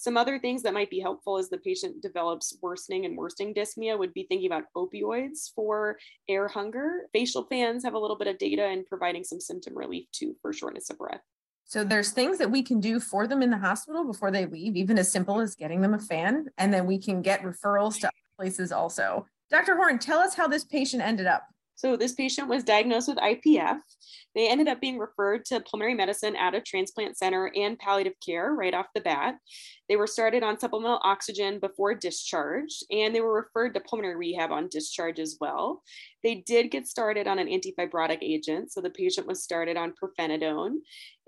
Some 0.00 0.16
other 0.16 0.38
things 0.38 0.62
that 0.62 0.72
might 0.72 0.88
be 0.88 0.98
helpful 0.98 1.36
as 1.36 1.50
the 1.50 1.58
patient 1.58 2.00
develops 2.00 2.56
worsening 2.62 3.04
and 3.04 3.18
worsening 3.18 3.52
dyspnea 3.52 3.98
would 3.98 4.14
be 4.14 4.22
thinking 4.22 4.50
about 4.50 4.64
opioids 4.74 5.52
for 5.54 5.98
air 6.26 6.48
hunger. 6.48 7.02
Facial 7.12 7.44
fans 7.50 7.84
have 7.84 7.92
a 7.92 7.98
little 7.98 8.16
bit 8.16 8.26
of 8.26 8.38
data 8.38 8.66
in 8.70 8.82
providing 8.86 9.24
some 9.24 9.40
symptom 9.40 9.76
relief 9.76 10.06
too 10.10 10.34
for 10.40 10.54
shortness 10.54 10.88
of 10.88 10.96
breath. 10.96 11.20
So 11.66 11.84
there's 11.84 12.12
things 12.12 12.38
that 12.38 12.50
we 12.50 12.62
can 12.62 12.80
do 12.80 12.98
for 12.98 13.26
them 13.26 13.42
in 13.42 13.50
the 13.50 13.58
hospital 13.58 14.06
before 14.06 14.30
they 14.30 14.46
leave, 14.46 14.74
even 14.74 14.98
as 14.98 15.12
simple 15.12 15.38
as 15.38 15.54
getting 15.54 15.82
them 15.82 15.92
a 15.92 15.98
fan, 15.98 16.46
and 16.56 16.72
then 16.72 16.86
we 16.86 16.96
can 16.96 17.20
get 17.20 17.42
referrals 17.42 18.00
to 18.00 18.06
other 18.06 18.14
places 18.38 18.72
also. 18.72 19.26
Dr. 19.50 19.76
Horn, 19.76 19.98
tell 19.98 20.20
us 20.20 20.34
how 20.34 20.48
this 20.48 20.64
patient 20.64 21.02
ended 21.02 21.26
up. 21.26 21.46
So 21.80 21.96
this 21.96 22.12
patient 22.12 22.46
was 22.46 22.62
diagnosed 22.62 23.08
with 23.08 23.16
IPF. 23.16 23.78
They 24.34 24.50
ended 24.50 24.68
up 24.68 24.82
being 24.82 24.98
referred 24.98 25.46
to 25.46 25.60
pulmonary 25.60 25.94
medicine 25.94 26.36
at 26.36 26.54
a 26.54 26.60
transplant 26.60 27.16
center 27.16 27.50
and 27.56 27.78
palliative 27.78 28.12
care 28.24 28.52
right 28.52 28.74
off 28.74 28.88
the 28.94 29.00
bat. 29.00 29.36
They 29.88 29.96
were 29.96 30.06
started 30.06 30.42
on 30.42 30.60
supplemental 30.60 31.00
oxygen 31.02 31.58
before 31.58 31.94
discharge, 31.94 32.84
and 32.90 33.14
they 33.14 33.22
were 33.22 33.32
referred 33.32 33.72
to 33.72 33.80
pulmonary 33.80 34.14
rehab 34.16 34.52
on 34.52 34.68
discharge 34.68 35.18
as 35.18 35.38
well. 35.40 35.82
They 36.22 36.34
did 36.46 36.70
get 36.70 36.86
started 36.86 37.26
on 37.26 37.38
an 37.38 37.48
antifibrotic 37.48 38.18
agent, 38.20 38.72
so 38.72 38.82
the 38.82 38.90
patient 38.90 39.26
was 39.26 39.42
started 39.42 39.78
on 39.78 39.94
pirfenidone. 39.94 40.74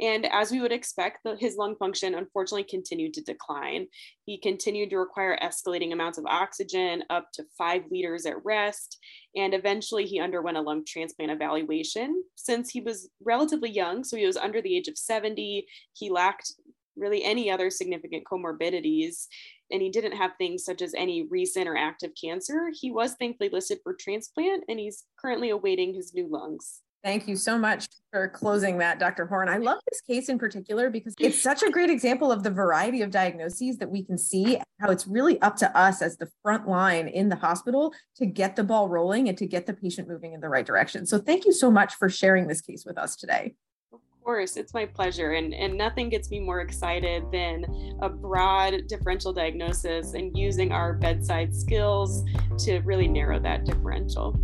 And 0.03 0.27
as 0.27 0.51
we 0.51 0.61
would 0.61 0.73
expect, 0.73 1.21
the, 1.25 1.37
his 1.37 1.57
lung 1.57 1.77
function 1.77 2.15
unfortunately 2.15 2.65
continued 2.65 3.15
to 3.15 3.23
decline. 3.23 3.87
He 4.27 4.37
continued 4.37 4.91
to 4.91 4.99
require 4.99 5.39
escalating 5.41 5.93
amounts 5.93 6.19
of 6.19 6.27
oxygen, 6.27 7.05
up 7.09 7.29
to 7.35 7.45
five 7.57 7.85
liters 7.91 8.27
at 8.27 8.45
rest, 8.45 8.99
and 9.37 9.55
eventually 9.55 10.05
he 10.05 10.21
underwent 10.21 10.59
a 10.59 10.61
lung 10.61 10.85
transplant 10.85 11.31
evaluation. 11.31 12.25
Since 12.35 12.71
he 12.71 12.81
was 12.81 13.09
relatively 13.25 13.71
young, 13.71 14.03
so 14.03 14.17
he 14.17 14.27
was 14.27 14.37
under 14.37 14.61
the 14.61 14.77
age 14.77 14.89
of 14.89 14.99
70, 14.99 15.67
he 15.93 16.11
lacked 16.11 16.53
really 16.97 17.25
any 17.25 17.51
other 17.51 17.71
significant 17.71 18.25
comorbidities 18.31 19.27
and 19.71 19.81
he 19.81 19.89
didn't 19.89 20.13
have 20.13 20.33
things 20.37 20.65
such 20.65 20.83
as 20.83 20.93
any 20.95 21.27
recent 21.31 21.67
or 21.67 21.77
active 21.77 22.11
cancer, 22.23 22.71
he 22.79 22.91
was 22.91 23.15
thankfully 23.15 23.49
listed 23.49 23.79
for 23.83 23.95
transplant 23.95 24.65
and 24.69 24.79
he's 24.79 25.05
currently 25.19 25.49
awaiting 25.49 25.95
his 25.95 26.13
new 26.13 26.29
lungs. 26.29 26.81
Thank 27.05 27.27
you 27.27 27.35
so 27.35 27.59
much 27.59 27.89
for 28.13 28.29
closing 28.29 28.79
that, 28.79 29.01
Dr. 29.01 29.27
Horn. 29.27 29.49
I 29.49 29.57
love 29.57 29.81
this 29.91 30.01
case 30.03 30.29
in 30.29 30.39
particular 30.39 30.89
because 30.89 31.15
it's 31.19 31.43
such 31.43 31.65
a 31.65 31.71
great 31.71 31.91
example 31.91 32.31
of 32.31 32.45
the 32.45 32.51
variety 32.51 33.03
of 33.03 33.11
diagnoses 33.11 33.79
that 33.79 33.91
we 33.91 34.05
can 34.05 34.17
see, 34.17 34.61
how 34.81 34.91
it's 34.91 35.09
really 35.09 35.41
up 35.43 35.57
to 35.57 35.77
us 35.77 36.01
as 36.01 36.17
the 36.17 36.29
front 36.43 36.69
line 36.69 37.09
in 37.09 37.29
the 37.29 37.35
hospital 37.35 37.93
to 38.17 38.27
get 38.27 38.55
the 38.55 38.63
ball 38.63 38.89
rolling 38.89 39.29
and 39.29 39.37
to 39.39 39.47
get 39.47 39.67
the 39.67 39.75
patient 39.75 40.07
moving 40.09 40.33
in 40.33 40.41
the 40.41 40.49
right 40.49 40.65
direction. 40.65 41.05
So, 41.05 41.19
thank 41.19 41.45
you 41.45 41.53
so 41.53 41.73
much 41.73 41.95
for 41.95 42.09
sharing 42.09 42.47
this 42.47 42.61
case 42.61 42.85
with 42.87 42.99
us 42.99 43.17
today 43.17 43.55
Of 43.93 44.01
course, 44.23 44.57
it's 44.57 44.73
my 44.73 44.87
pleasure. 44.87 45.33
And, 45.33 45.53
and 45.53 45.77
nothing 45.77 46.09
gets 46.09 46.31
me 46.31 46.39
more 46.39 46.61
excited 46.61 47.25
than 47.33 47.65
a 48.01 48.09
broad 48.09 48.87
differential 48.87 49.33
diagnosis 49.33 50.15
and 50.15 50.37
using 50.39 50.71
our 50.71 50.93
bedside 50.93 51.53
skills 51.53 52.23
to 52.59 52.79
really 52.81 53.09
narrow 53.09 53.41
that 53.41 53.65
differential. 53.65 54.39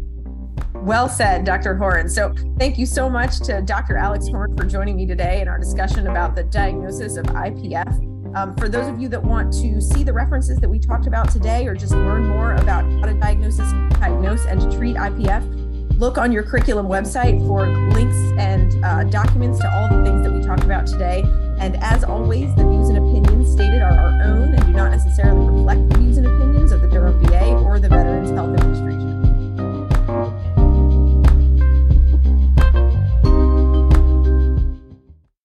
Well 0.75 1.09
said, 1.09 1.45
Dr. 1.45 1.75
Horn. 1.77 2.09
So, 2.09 2.35
thank 2.59 2.79
you 2.79 2.87
so 2.87 3.09
much 3.09 3.41
to 3.41 3.63
Dr. 3.63 3.97
Alex 3.97 4.29
Horn 4.29 4.57
for 4.57 4.65
joining 4.65 4.97
me 4.97 5.07
today 5.07 5.41
in 5.41 5.49
our 5.49 5.59
discussion 5.59 6.07
about 6.07 6.35
the 6.35 6.45
diagnosis 6.45 7.17
of 7.17 7.27
IPF. 7.27 8.37
Um, 8.37 8.55
for 8.57 8.69
those 8.69 8.87
of 8.87 9.01
you 9.01 9.09
that 9.09 9.23
want 9.23 9.53
to 9.55 9.81
see 9.81 10.03
the 10.05 10.13
references 10.13 10.59
that 10.59 10.69
we 10.69 10.79
talked 10.79 11.07
about 11.07 11.31
today 11.31 11.67
or 11.67 11.75
just 11.75 11.93
learn 11.93 12.27
more 12.27 12.55
about 12.55 12.85
how 12.85 13.07
to 13.07 13.15
diagnose, 13.15 13.57
diagnose 13.57 14.45
and 14.47 14.61
to 14.61 14.71
treat 14.77 14.97
IPF, 14.97 15.99
look 15.99 16.19
on 16.19 16.31
your 16.31 16.43
curriculum 16.43 16.87
website 16.87 17.45
for 17.47 17.67
links 17.93 18.17
and 18.39 18.85
uh, 18.85 19.05
documents 19.05 19.59
to 19.61 19.71
all 19.73 19.89
the 19.89 20.05
things 20.05 20.23
that 20.23 20.33
we 20.33 20.41
talked 20.43 20.65
about 20.65 20.87
today. 20.87 21.23
And 21.59 21.77
as 21.83 22.05
always, 22.05 22.55
the 22.55 22.69
views 22.69 22.91
and 22.91 22.99
opinions 22.99 23.51
stated 23.51 23.83
are 23.83 23.93
our 23.93 24.23
own 24.23 24.55
and 24.55 24.67
do 24.67 24.73
not 24.73 24.91
necessarily 24.91 25.49
reflect 25.49 25.89
the 25.89 25.99
views 25.99 26.19
and 26.19 26.27
opinions 26.27 26.49